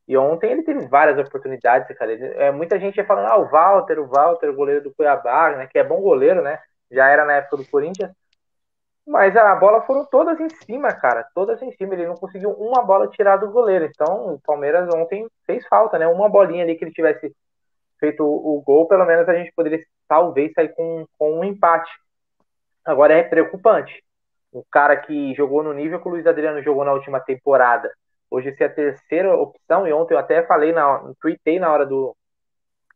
E 0.06 0.16
ontem 0.16 0.50
ele 0.50 0.62
teve 0.62 0.86
várias 0.88 1.18
oportunidades, 1.18 1.96
cara. 1.96 2.12
Ele, 2.12 2.26
é, 2.34 2.50
muita 2.50 2.78
gente 2.78 3.02
falando, 3.04 3.26
ah, 3.28 3.38
o 3.38 3.48
Walter, 3.48 3.98
o 3.98 4.06
Walter, 4.06 4.50
o 4.50 4.54
goleiro 4.54 4.82
do 4.82 4.92
Cuiabá, 4.94 5.56
né? 5.56 5.66
Que 5.66 5.78
é 5.78 5.84
bom 5.84 6.00
goleiro, 6.00 6.42
né? 6.42 6.58
Já 6.90 7.08
era 7.08 7.24
na 7.24 7.34
época 7.34 7.58
do 7.58 7.66
Corinthians. 7.66 8.10
Mas 9.06 9.36
a 9.36 9.54
bola 9.56 9.82
foram 9.82 10.04
todas 10.04 10.38
em 10.38 10.48
cima, 10.48 10.92
cara. 10.92 11.26
Todas 11.34 11.60
em 11.60 11.72
cima. 11.72 11.94
Ele 11.94 12.06
não 12.06 12.14
conseguiu 12.14 12.50
uma 12.52 12.82
bola 12.82 13.08
tirar 13.08 13.36
do 13.36 13.50
goleiro. 13.50 13.84
Então, 13.84 14.34
o 14.34 14.40
Palmeiras 14.40 14.88
ontem 14.94 15.26
fez 15.44 15.66
falta, 15.66 15.98
né? 15.98 16.06
Uma 16.06 16.28
bolinha 16.28 16.62
ali 16.62 16.76
que 16.76 16.84
ele 16.84 16.92
tivesse 16.92 17.34
feito 18.02 18.24
o, 18.24 18.60
gol, 18.66 18.88
pelo 18.88 19.06
menos 19.06 19.28
a 19.28 19.34
gente 19.34 19.52
poderia 19.54 19.80
talvez 20.08 20.52
sair 20.52 20.70
com, 20.74 21.06
com 21.16 21.38
um 21.38 21.44
empate. 21.44 21.90
Agora 22.84 23.14
é 23.14 23.22
preocupante. 23.22 24.02
O 24.52 24.64
cara 24.70 24.96
que 24.96 25.32
jogou 25.34 25.62
no 25.62 25.72
nível 25.72 26.00
que 26.00 26.08
o 26.08 26.10
Luiz 26.10 26.26
Adriano 26.26 26.60
jogou 26.62 26.84
na 26.84 26.92
última 26.92 27.20
temporada, 27.20 27.92
hoje 28.28 28.54
ser 28.56 28.64
a 28.64 28.68
terceira 28.68 29.34
opção, 29.36 29.86
e 29.86 29.92
ontem 29.92 30.14
eu 30.14 30.18
até 30.18 30.42
falei, 30.42 30.72
na, 30.72 31.12
tweetei 31.20 31.60
na 31.60 31.72
hora 31.72 31.86
do, 31.86 32.14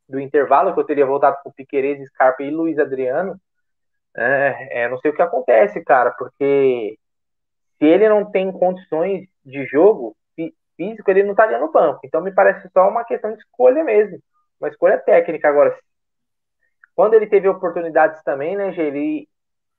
do 0.08 0.18
intervalo 0.18 0.74
que 0.74 0.80
eu 0.80 0.84
teria 0.84 1.06
voltado 1.06 1.38
com 1.42 1.52
Piqueires, 1.52 2.04
Scarpa 2.08 2.42
e 2.42 2.50
Luiz 2.50 2.76
Adriano. 2.78 3.40
É, 4.16 4.84
é, 4.84 4.88
não 4.88 4.98
sei 4.98 5.10
o 5.10 5.14
que 5.14 5.22
acontece, 5.22 5.84
cara, 5.84 6.10
porque 6.12 6.98
se 7.78 7.84
ele 7.84 8.08
não 8.08 8.30
tem 8.30 8.50
condições 8.52 9.28
de 9.44 9.66
jogo 9.66 10.16
físico, 10.76 11.10
ele 11.10 11.22
não 11.22 11.32
estaria 11.32 11.58
no 11.58 11.72
banco. 11.72 12.00
Então 12.04 12.20
me 12.22 12.32
parece 12.32 12.68
só 12.72 12.88
uma 12.88 13.04
questão 13.04 13.32
de 13.32 13.38
escolha 13.38 13.84
mesmo, 13.84 14.18
uma 14.60 14.68
escolha 14.68 14.98
técnica. 14.98 15.48
Agora, 15.48 15.76
quando 16.94 17.14
ele 17.14 17.26
teve 17.26 17.48
oportunidades 17.48 18.22
também, 18.22 18.56
né, 18.56 18.74
ele, 18.76 19.28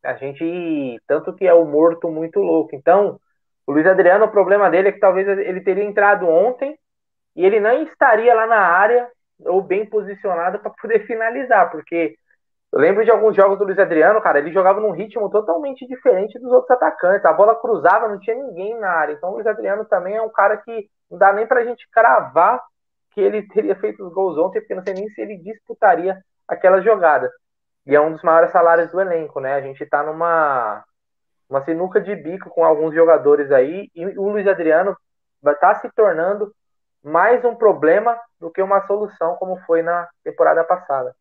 a 0.03 0.15
gente, 0.15 1.01
tanto 1.07 1.33
que 1.33 1.47
é 1.47 1.53
o 1.53 1.65
morto 1.65 2.09
muito 2.11 2.39
louco. 2.39 2.75
Então, 2.75 3.19
o 3.65 3.71
Luiz 3.71 3.85
Adriano, 3.87 4.25
o 4.25 4.31
problema 4.31 4.69
dele 4.69 4.89
é 4.89 4.91
que 4.91 4.99
talvez 4.99 5.27
ele 5.27 5.61
teria 5.61 5.83
entrado 5.83 6.27
ontem 6.27 6.77
e 7.35 7.45
ele 7.45 7.59
não 7.59 7.81
estaria 7.83 8.33
lá 8.33 8.45
na 8.47 8.59
área 8.59 9.09
ou 9.39 9.61
bem 9.61 9.85
posicionado 9.85 10.59
para 10.59 10.71
poder 10.71 11.05
finalizar, 11.07 11.71
porque 11.71 12.17
eu 12.71 12.79
lembro 12.79 13.03
de 13.03 13.11
alguns 13.11 13.35
jogos 13.35 13.57
do 13.57 13.65
Luiz 13.65 13.79
Adriano, 13.79 14.21
cara, 14.21 14.39
ele 14.39 14.51
jogava 14.51 14.79
num 14.79 14.91
ritmo 14.91 15.29
totalmente 15.29 15.87
diferente 15.87 16.37
dos 16.39 16.51
outros 16.51 16.71
atacantes. 16.71 17.25
A 17.25 17.33
bola 17.33 17.55
cruzava, 17.55 18.07
não 18.07 18.19
tinha 18.19 18.35
ninguém 18.35 18.77
na 18.77 18.89
área. 18.89 19.13
Então 19.13 19.29
o 19.29 19.33
Luiz 19.33 19.47
Adriano 19.47 19.85
também 19.85 20.15
é 20.15 20.21
um 20.21 20.29
cara 20.29 20.57
que 20.57 20.89
não 21.09 21.17
dá 21.17 21.31
nem 21.31 21.47
pra 21.47 21.63
gente 21.63 21.89
cravar 21.89 22.61
que 23.11 23.21
ele 23.21 23.47
teria 23.47 23.75
feito 23.75 24.05
os 24.05 24.13
gols 24.13 24.37
ontem, 24.37 24.59
porque 24.59 24.75
não 24.75 24.83
sei 24.83 24.93
nem 24.93 25.09
se 25.09 25.21
ele 25.21 25.37
disputaria 25.37 26.21
aquela 26.47 26.81
jogada. 26.81 27.31
E 27.85 27.95
é 27.95 28.01
um 28.01 28.11
dos 28.11 28.21
maiores 28.21 28.51
salários 28.51 28.91
do 28.91 28.99
elenco, 28.99 29.39
né? 29.39 29.55
A 29.55 29.61
gente 29.61 29.85
tá 29.85 30.03
numa 30.03 30.83
uma 31.49 31.63
sinuca 31.63 32.01
de 32.01 32.13
bico 32.15 32.49
com 32.49 32.65
alguns 32.65 32.93
jogadores 32.93 33.51
aí, 33.51 33.89
e 33.95 34.05
o 34.05 34.29
Luiz 34.29 34.45
Adriano 34.45 34.95
tá 35.61 35.75
se 35.75 35.89
tornando 35.95 36.51
mais 37.01 37.43
um 37.45 37.55
problema 37.55 38.19
do 38.39 38.51
que 38.51 38.61
uma 38.61 38.85
solução, 38.85 39.35
como 39.35 39.57
foi 39.65 39.81
na 39.81 40.07
temporada 40.23 40.63
passada. 40.63 41.15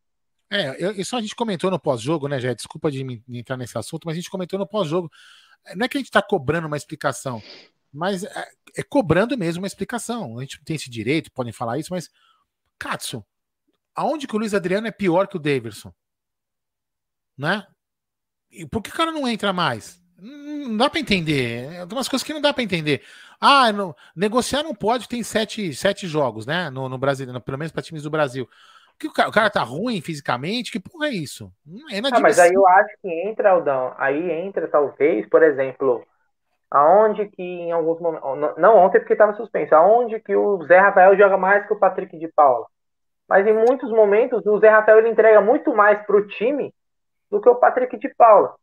É, 0.51 0.93
isso 1.01 1.17
a 1.17 1.21
gente 1.21 1.35
comentou 1.35 1.71
no 1.71 1.79
pós-jogo, 1.79 2.29
né, 2.29 2.39
já 2.39 2.55
Desculpa 2.55 2.91
de 2.91 3.03
me, 3.03 3.23
entrar 3.29 3.57
nesse 3.57 3.77
assunto, 3.77 4.05
mas 4.05 4.15
a 4.15 4.17
gente 4.17 4.31
comentou 4.31 4.59
no 4.59 4.67
pós-jogo. 4.67 5.11
Não 5.75 5.85
é 5.85 5.89
que 5.89 5.97
a 5.97 6.01
gente 6.01 6.09
está 6.09 6.23
cobrando 6.23 6.69
uma 6.69 6.77
explicação, 6.77 7.43
mas 7.93 8.23
é, 8.23 8.49
é, 8.77 8.83
cobrando 8.83 9.37
mesmo 9.37 9.63
uma 9.63 9.67
explicação. 9.67 10.39
A 10.39 10.43
gente 10.43 10.63
tem 10.65 10.77
esse 10.77 10.89
direito, 10.89 11.33
podem 11.33 11.53
falar 11.53 11.79
isso, 11.79 11.93
mas 11.93 12.09
Katsu, 12.79 13.25
aonde 13.95 14.27
que 14.27 14.37
o 14.37 14.39
Luiz 14.39 14.55
Adriano 14.55 14.87
é 14.87 14.93
pior 14.93 15.27
que 15.27 15.37
o 15.37 15.41
Davidson? 15.41 15.93
Né? 17.37 17.67
E 18.51 18.67
por 18.67 18.83
que 18.83 18.91
o 18.91 18.95
cara 18.95 19.11
não 19.11 19.27
entra 19.27 19.53
mais? 19.53 20.01
Não 20.19 20.77
dá 20.77 20.89
para 20.89 21.01
entender. 21.01 21.87
Tem 21.87 21.97
umas 21.99 22.09
coisas 22.09 22.25
que 22.25 22.33
não 22.33 22.41
dá 22.41 22.53
para 22.53 22.63
entender. 22.63 23.03
Ah, 23.41 23.67
negociar 24.15 24.63
não 24.63 24.75
pode, 24.75 25.09
tem 25.09 25.23
sete, 25.23 25.75
sete 25.75 26.07
jogos, 26.07 26.47
né? 26.47 26.71
No, 26.71 26.89
no 26.89 26.97
Brasil, 26.97 27.27
pelo 27.43 27.59
menos 27.59 27.73
para 27.73 27.83
times 27.83 28.03
do 28.03 28.11
Brasil. 28.11 28.49
Que 28.99 29.09
o 29.09 29.13
cara, 29.13 29.29
o 29.29 29.33
cara 29.33 29.51
tá 29.51 29.63
ruim 29.63 30.01
fisicamente? 30.01 30.73
Que 30.73 30.81
porra 30.81 31.09
é 31.09 31.11
isso? 31.11 31.53
É 31.91 31.99
ah, 31.99 32.21
mas 32.21 32.39
aí 32.39 32.53
eu 32.53 32.67
acho 32.67 32.95
que 33.03 33.09
entra, 33.09 33.51
Aldão. 33.51 33.95
Aí 33.99 34.31
entra, 34.31 34.67
talvez, 34.69 35.29
por 35.29 35.43
exemplo, 35.43 36.03
aonde 36.71 37.29
que 37.29 37.43
em 37.43 37.73
alguns 37.73 38.01
momentos. 38.01 38.57
Não 38.57 38.77
ontem 38.77 38.99
porque 38.99 39.13
estava 39.13 39.35
suspenso. 39.35 39.75
Aonde 39.75 40.19
que 40.21 40.35
o 40.35 40.65
Zé 40.65 40.79
Rafael 40.79 41.17
joga 41.17 41.37
mais 41.37 41.67
que 41.67 41.75
o 41.75 41.79
Patrick 41.79 42.19
de 42.19 42.29
Paula. 42.29 42.67
Mas 43.29 43.47
em 43.47 43.53
muitos 43.53 43.91
momentos 43.91 44.47
o 44.47 44.59
Zé 44.59 44.69
Rafael 44.69 44.99
ele 44.99 45.11
entrega 45.11 45.41
muito 45.41 45.75
mais 45.75 46.05
pro 46.07 46.27
time 46.29 46.73
do 47.31 47.41
que 47.41 47.49
o 47.49 47.57
Patrick 47.57 47.99
de 47.99 48.09
Paula 48.15 48.55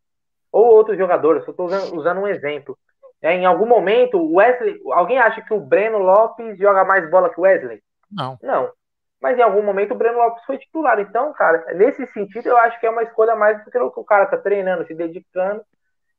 ou 0.51 0.65
outros 0.65 0.97
jogadores. 0.97 1.43
Eu 1.45 1.51
estou 1.51 1.65
usando, 1.65 1.95
usando, 1.97 2.21
um 2.21 2.27
exemplo. 2.27 2.77
É, 3.21 3.33
em 3.33 3.45
algum 3.45 3.65
momento, 3.65 4.17
o 4.17 4.35
Wesley. 4.35 4.79
Alguém 4.91 5.17
acha 5.17 5.41
que 5.41 5.53
o 5.53 5.59
Breno 5.59 5.97
Lopes 5.97 6.57
joga 6.57 6.85
mais 6.85 7.09
bola 7.09 7.29
que 7.29 7.39
o 7.39 7.43
Wesley? 7.43 7.81
Não. 8.11 8.37
Não. 8.41 8.71
Mas 9.23 9.37
em 9.39 9.41
algum 9.41 9.63
momento 9.63 9.93
o 9.93 9.97
Breno 9.97 10.17
Lopes 10.17 10.43
foi 10.43 10.57
titular. 10.57 10.99
Então, 10.99 11.31
cara, 11.33 11.73
nesse 11.73 12.05
sentido, 12.07 12.49
eu 12.49 12.57
acho 12.57 12.79
que 12.79 12.85
é 12.85 12.89
uma 12.89 13.03
escolha 13.03 13.35
mais 13.35 13.63
do 13.63 13.71
que 13.71 13.77
o 13.77 14.03
cara 14.03 14.25
tá 14.25 14.37
treinando, 14.37 14.85
se 14.85 14.93
dedicando 14.93 15.63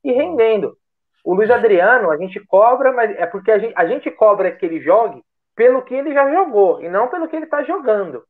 e 0.02 0.10
rendendo. 0.10 0.74
O 1.22 1.34
Luiz 1.34 1.50
Adriano, 1.50 2.10
a 2.10 2.16
gente 2.16 2.40
cobra, 2.46 2.92
mas 2.92 3.14
é 3.16 3.26
porque 3.26 3.50
a 3.50 3.58
gente, 3.58 3.74
a 3.76 3.86
gente 3.86 4.10
cobra 4.10 4.50
que 4.50 4.64
ele 4.64 4.80
jogue 4.80 5.22
pelo 5.54 5.82
que 5.82 5.94
ele 5.94 6.14
já 6.14 6.30
jogou 6.32 6.82
e 6.82 6.88
não 6.88 7.08
pelo 7.08 7.28
que 7.28 7.36
ele 7.36 7.46
tá 7.46 7.62
jogando. 7.62 8.24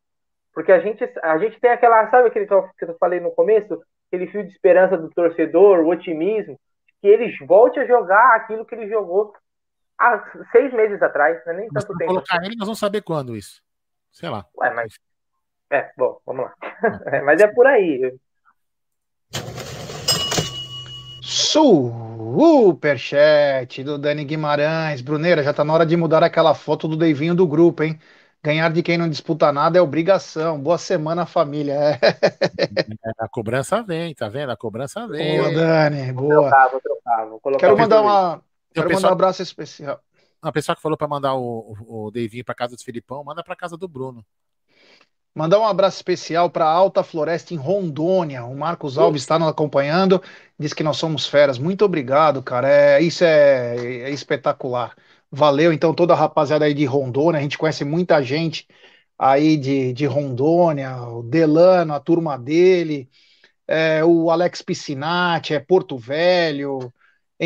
Porque 0.52 0.72
a 0.72 0.80
gente, 0.80 1.08
a 1.22 1.38
gente 1.38 1.58
tem 1.60 1.70
aquela, 1.70 2.10
sabe 2.10 2.28
aquele 2.28 2.46
que 2.46 2.52
eu, 2.52 2.68
que 2.76 2.84
eu 2.84 2.96
falei 2.98 3.20
no 3.20 3.30
começo? 3.30 3.80
aquele 4.14 4.30
fio 4.30 4.44
de 4.44 4.52
esperança 4.52 4.96
do 4.96 5.10
torcedor, 5.10 5.80
o 5.80 5.88
otimismo, 5.88 6.58
que 7.00 7.08
ele 7.08 7.34
volte 7.46 7.78
a 7.80 7.86
jogar 7.86 8.36
aquilo 8.36 8.64
que 8.64 8.74
ele 8.74 8.88
jogou 8.88 9.32
há 9.98 10.22
seis 10.52 10.72
meses 10.72 11.02
atrás, 11.02 11.44
né? 11.44 11.52
nem 11.54 11.68
tanto 11.68 11.96
tempo. 11.96 12.12
colocar 12.12 12.36
ele, 12.44 12.56
nós 12.56 12.66
vamos 12.66 12.78
saber 12.78 13.02
quando 13.02 13.36
isso. 13.36 13.60
Sei 14.14 14.28
lá. 14.28 14.46
Ué, 14.56 14.72
mas. 14.72 14.94
É, 15.70 15.90
bom, 15.98 16.18
vamos 16.24 16.44
lá. 16.44 16.54
É, 17.06 17.22
mas 17.22 17.40
é 17.40 17.48
por 17.48 17.66
aí. 17.66 18.14
Superchat 21.20 23.82
do 23.82 23.98
Dani 23.98 24.24
Guimarães. 24.24 25.00
Bruneira, 25.00 25.42
já 25.42 25.52
tá 25.52 25.64
na 25.64 25.72
hora 25.72 25.84
de 25.84 25.96
mudar 25.96 26.22
aquela 26.22 26.54
foto 26.54 26.86
do 26.86 26.96
Deivinho 26.96 27.34
do 27.34 27.44
grupo, 27.46 27.82
hein? 27.82 27.98
Ganhar 28.42 28.70
de 28.70 28.82
quem 28.82 28.98
não 28.98 29.08
disputa 29.08 29.50
nada 29.50 29.78
é 29.78 29.82
obrigação. 29.82 30.60
Boa 30.60 30.78
semana, 30.78 31.26
família. 31.26 31.72
É. 31.72 31.98
A 33.18 33.28
cobrança 33.28 33.82
vem, 33.82 34.14
tá 34.14 34.28
vendo? 34.28 34.50
A 34.50 34.56
cobrança 34.56 35.08
vem. 35.08 35.38
Boa, 35.38 35.52
Dani, 35.52 36.12
boa. 36.12 36.34
Vou 36.34 36.42
trocar, 36.42 36.68
vou 36.68 36.80
trocar. 36.80 37.26
Vou 37.26 37.40
quero 37.58 37.78
mandar, 37.78 38.02
uma, 38.02 38.42
quero 38.72 38.88
pessoal, 38.88 39.02
mandar 39.02 39.08
um 39.08 39.12
abraço 39.12 39.42
especial. 39.42 40.00
A 40.48 40.52
pessoa 40.52 40.76
que 40.76 40.82
falou 40.82 40.96
para 40.96 41.08
mandar 41.08 41.34
o, 41.34 41.76
o, 41.86 42.06
o 42.06 42.10
Davinho 42.10 42.44
para 42.44 42.54
casa 42.54 42.76
do 42.76 42.82
Filipão, 42.82 43.24
manda 43.24 43.42
para 43.42 43.56
casa 43.56 43.76
do 43.76 43.88
Bruno. 43.88 44.24
Mandar 45.34 45.58
um 45.58 45.66
abraço 45.66 45.96
especial 45.96 46.48
para 46.48 46.64
Alta 46.64 47.02
Floresta 47.02 47.52
em 47.52 47.56
Rondônia. 47.56 48.44
O 48.44 48.56
Marcos 48.56 48.96
Alves 48.96 49.22
está 49.22 49.36
nos 49.36 49.48
acompanhando, 49.48 50.22
diz 50.56 50.72
que 50.72 50.84
nós 50.84 50.96
somos 50.96 51.26
feras. 51.26 51.58
Muito 51.58 51.84
obrigado, 51.84 52.40
cara. 52.40 52.68
É, 52.68 53.00
isso 53.00 53.24
é, 53.24 53.76
é 53.76 54.10
espetacular. 54.10 54.94
Valeu, 55.32 55.72
então, 55.72 55.92
toda 55.92 56.12
a 56.12 56.16
rapaziada 56.16 56.64
aí 56.64 56.72
de 56.72 56.84
Rondônia. 56.84 57.40
A 57.40 57.42
gente 57.42 57.58
conhece 57.58 57.84
muita 57.84 58.22
gente 58.22 58.68
aí 59.18 59.56
de, 59.56 59.92
de 59.92 60.06
Rondônia, 60.06 61.02
o 61.02 61.22
Delano, 61.24 61.94
a 61.94 62.00
turma 62.00 62.38
dele, 62.38 63.08
é, 63.66 64.04
o 64.04 64.30
Alex 64.30 64.62
Piscinati, 64.62 65.54
é 65.54 65.58
Porto 65.58 65.98
Velho. 65.98 66.92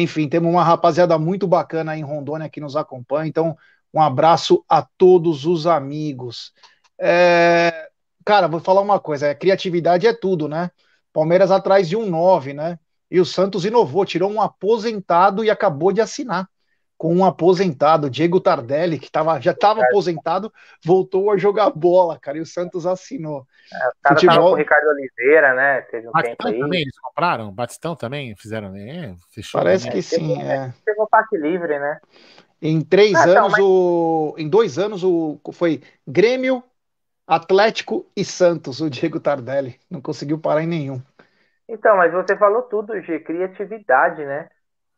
Enfim, 0.01 0.29
temos 0.29 0.51
uma 0.51 0.63
rapaziada 0.63 1.19
muito 1.19 1.47
bacana 1.47 1.93
aí 1.93 2.01
em 2.01 2.05
Rondônia 2.05 2.49
que 2.49 2.61
nos 2.61 2.77
acompanha. 2.77 3.29
Então, 3.29 3.57
um 3.93 4.01
abraço 4.01 4.65
a 4.69 4.83
todos 4.83 5.47
os 5.47 5.67
amigos. 5.67 6.53
É, 7.01 7.89
cara, 8.25 8.49
vou 8.49 8.61
falar 8.61 8.81
uma 8.81 9.01
coisa: 9.01 9.29
é, 9.29 9.35
criatividade 9.35 10.07
é 10.07 10.13
tudo, 10.13 10.49
né? 10.49 10.71
Palmeiras 11.13 11.51
atrás 11.51 11.89
de 11.89 11.97
um 11.97 12.07
9, 12.09 12.53
né? 12.55 12.79
E 13.11 13.21
o 13.21 13.25
Santos 13.25 13.65
inovou, 13.65 14.05
tirou 14.05 14.31
um 14.31 14.41
aposentado 14.41 15.43
e 15.45 15.51
acabou 15.51 15.93
de 15.93 16.01
assinar 16.01 16.49
com 16.99 17.15
um 17.15 17.25
aposentado, 17.25 18.11
Diego 18.11 18.41
Tardelli, 18.41 18.99
que 18.99 19.09
tava, 19.09 19.41
já 19.41 19.53
estava 19.53 19.81
aposentado, 19.83 20.53
voltou 20.85 21.31
a 21.31 21.37
jogar 21.37 21.71
bola, 21.71 22.19
cara, 22.19 22.39
e 22.39 22.41
o 22.41 22.47
Santos 22.47 22.87
assinou. 22.87 23.47
É, 23.73 23.89
o 23.89 23.93
cara 24.03 24.15
Futebol... 24.17 24.49
com 24.49 24.51
o 24.51 24.55
Ricardo 24.57 24.89
Oliveira, 24.89 25.55
né? 25.55 25.83
Teve 25.83 26.09
um 26.09 26.13
Batistão 26.13 26.51
tempo 26.51 26.57
aí. 26.57 26.61
também, 26.61 26.83
eles 26.83 26.99
compraram? 26.99 27.53
Batistão 27.53 27.95
também 27.95 28.35
fizeram, 28.35 28.73
né? 28.73 29.15
Fechou, 29.31 29.61
Parece 29.61 29.87
né? 29.87 29.93
que 29.93 30.03
sim, 30.03 30.43
é. 30.43 30.75
Pegou 30.85 31.07
passe 31.07 31.39
livre, 31.39 31.79
né? 31.79 32.01
Em 32.61 32.81
três 32.81 33.15
ah, 33.15 33.39
anos, 33.39 33.53
mas... 33.53 33.65
o... 33.65 34.35
em 34.37 34.49
dois 34.49 34.77
anos, 34.77 35.05
o... 35.05 35.41
foi 35.53 35.81
Grêmio, 36.05 36.65
Atlético 37.25 38.11
e 38.17 38.25
Santos, 38.25 38.81
o 38.81 38.91
Diego 38.91 39.21
Tardelli. 39.21 39.79
Não 39.89 40.01
conseguiu 40.01 40.37
parar 40.37 40.65
em 40.65 40.67
nenhum. 40.67 41.01
Então, 41.69 41.97
mas 41.97 42.13
você 42.13 42.37
falou 42.37 42.63
tudo, 42.63 43.01
G, 43.03 43.21
criatividade, 43.21 44.25
né? 44.25 44.49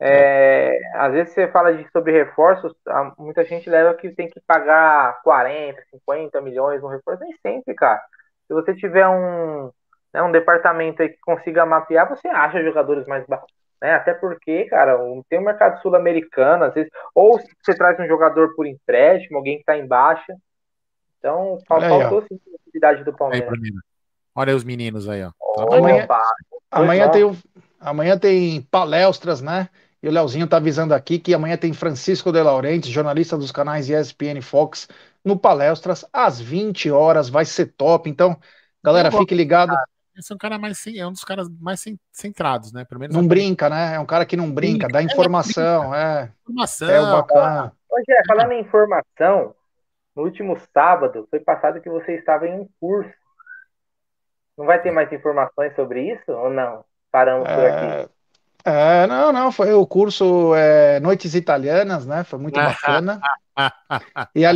É, 0.03 0.81
às 0.95 1.13
vezes 1.13 1.35
você 1.35 1.47
fala 1.49 1.75
de, 1.75 1.87
sobre 1.91 2.11
reforços, 2.13 2.73
muita 3.19 3.45
gente 3.45 3.69
leva 3.69 3.93
que 3.93 4.11
tem 4.11 4.31
que 4.31 4.41
pagar 4.47 5.21
40, 5.23 5.83
50 5.91 6.41
milhões 6.41 6.81
no 6.81 6.89
reforço. 6.89 7.23
Nem 7.23 7.37
sempre, 7.43 7.75
cara. 7.75 8.01
Se 8.47 8.55
você 8.55 8.75
tiver 8.75 9.07
um, 9.07 9.71
né, 10.13 10.23
um 10.23 10.33
departamento 10.33 11.03
aí 11.03 11.11
que 11.11 11.21
consiga 11.21 11.67
mapear, 11.67 12.09
você 12.09 12.29
acha 12.29 12.65
jogadores 12.65 13.07
mais 13.07 13.27
baratos. 13.27 13.55
Né? 13.81 13.93
Até 13.93 14.15
porque, 14.15 14.65
cara, 14.65 14.97
tem 15.29 15.39
o 15.39 15.43
um 15.43 15.45
mercado 15.45 15.81
sul-americano, 15.83 16.65
às 16.65 16.75
vezes, 16.75 16.91
ou 17.15 17.39
você 17.39 17.75
traz 17.75 17.99
um 18.01 18.07
jogador 18.07 18.55
por 18.55 18.67
empréstimo, 18.67 19.37
alguém 19.37 19.57
que 19.57 19.63
está 19.63 19.77
em 19.77 19.87
baixa. 19.87 20.35
Então, 21.19 21.59
faltou 21.67 22.23
sim 22.23 22.41
a 22.53 22.57
atividade 22.63 23.05
do 23.05 23.13
Palmeiras. 23.13 23.53
Aí, 23.53 23.73
Olha 24.35 24.57
os 24.57 24.65
meninos 24.65 25.09
aí, 25.09 25.23
ó. 25.23 25.33
amanhã, 25.75 26.07
amanhã, 26.71 27.11
tem, 27.11 27.39
amanhã 27.79 28.19
tem 28.19 28.63
palestras, 28.63 29.43
né? 29.43 29.69
E 30.03 30.09
o 30.09 30.11
Leozinho 30.11 30.47
está 30.47 30.57
avisando 30.57 30.95
aqui 30.95 31.19
que 31.19 31.35
amanhã 31.35 31.57
tem 31.57 31.73
Francisco 31.73 32.33
de 32.33 32.43
Laurenti, 32.43 32.91
jornalista 32.91 33.37
dos 33.37 33.53
canais 33.53 33.91
ESPN 33.91 34.41
Fox, 34.41 34.89
no 35.25 35.39
Palestras, 35.39 36.07
às 36.13 36.41
20 36.41 36.91
horas. 36.91 37.29
Vai 37.29 37.45
ser 37.45 37.67
top. 37.67 38.09
Então, 38.09 38.39
galera, 38.83 39.13
fique 39.13 39.35
ligado. 39.35 39.75
Esse 40.17 40.33
é 40.33 40.35
um 40.35 40.39
cara 40.39 40.59
mais 40.59 40.87
é 40.87 41.07
um 41.07 41.13
dos 41.13 41.25
caras 41.25 41.49
mais 41.61 41.85
centrados, 42.13 42.73
né? 42.73 42.85
Pelo 42.85 43.01
menos 43.01 43.15
não 43.15 43.27
brinca, 43.27 43.69
né? 43.69 43.95
É 43.95 44.01
um 44.01 44.07
cara 44.07 44.27
que 44.27 44.37
não 44.37 44.51
brinca, 44.51 44.87
brinca 44.87 44.89
dá 44.89 45.03
informação, 45.03 45.95
é. 45.95 46.33
Informação. 46.43 46.91
É 46.91 47.01
o 47.01 47.13
bacana. 47.13 47.73
Hoje 47.91 48.07
é, 48.11 48.23
falando 48.27 48.53
em 48.53 48.61
informação, 48.61 49.55
no 50.15 50.23
último 50.23 50.59
sábado 50.75 51.27
foi 51.31 51.41
passado 51.41 51.81
que 51.81 51.89
você 51.89 52.15
estava 52.17 52.47
em 52.47 52.61
um 52.61 52.69
curso. 52.81 53.11
Não 54.59 54.67
vai 54.67 54.83
ter 54.83 54.91
mais 54.91 55.11
informações 55.13 55.75
sobre 55.75 56.13
isso 56.13 56.33
ou 56.33 56.51
não? 56.51 56.85
Paramos 57.11 57.49
por 57.49 57.65
aqui. 57.65 58.11
É, 58.65 59.07
não, 59.07 59.33
não, 59.33 59.53
foi 59.53 59.73
o 59.73 59.87
curso 59.87 60.55
é, 60.55 61.01
Noites 61.01 61.35
Italianas, 61.35 62.07
né? 62.07 62.25
Foi 62.25 62.39
muito 62.39 62.55
bacana. 62.61 63.21
e, 64.35 64.45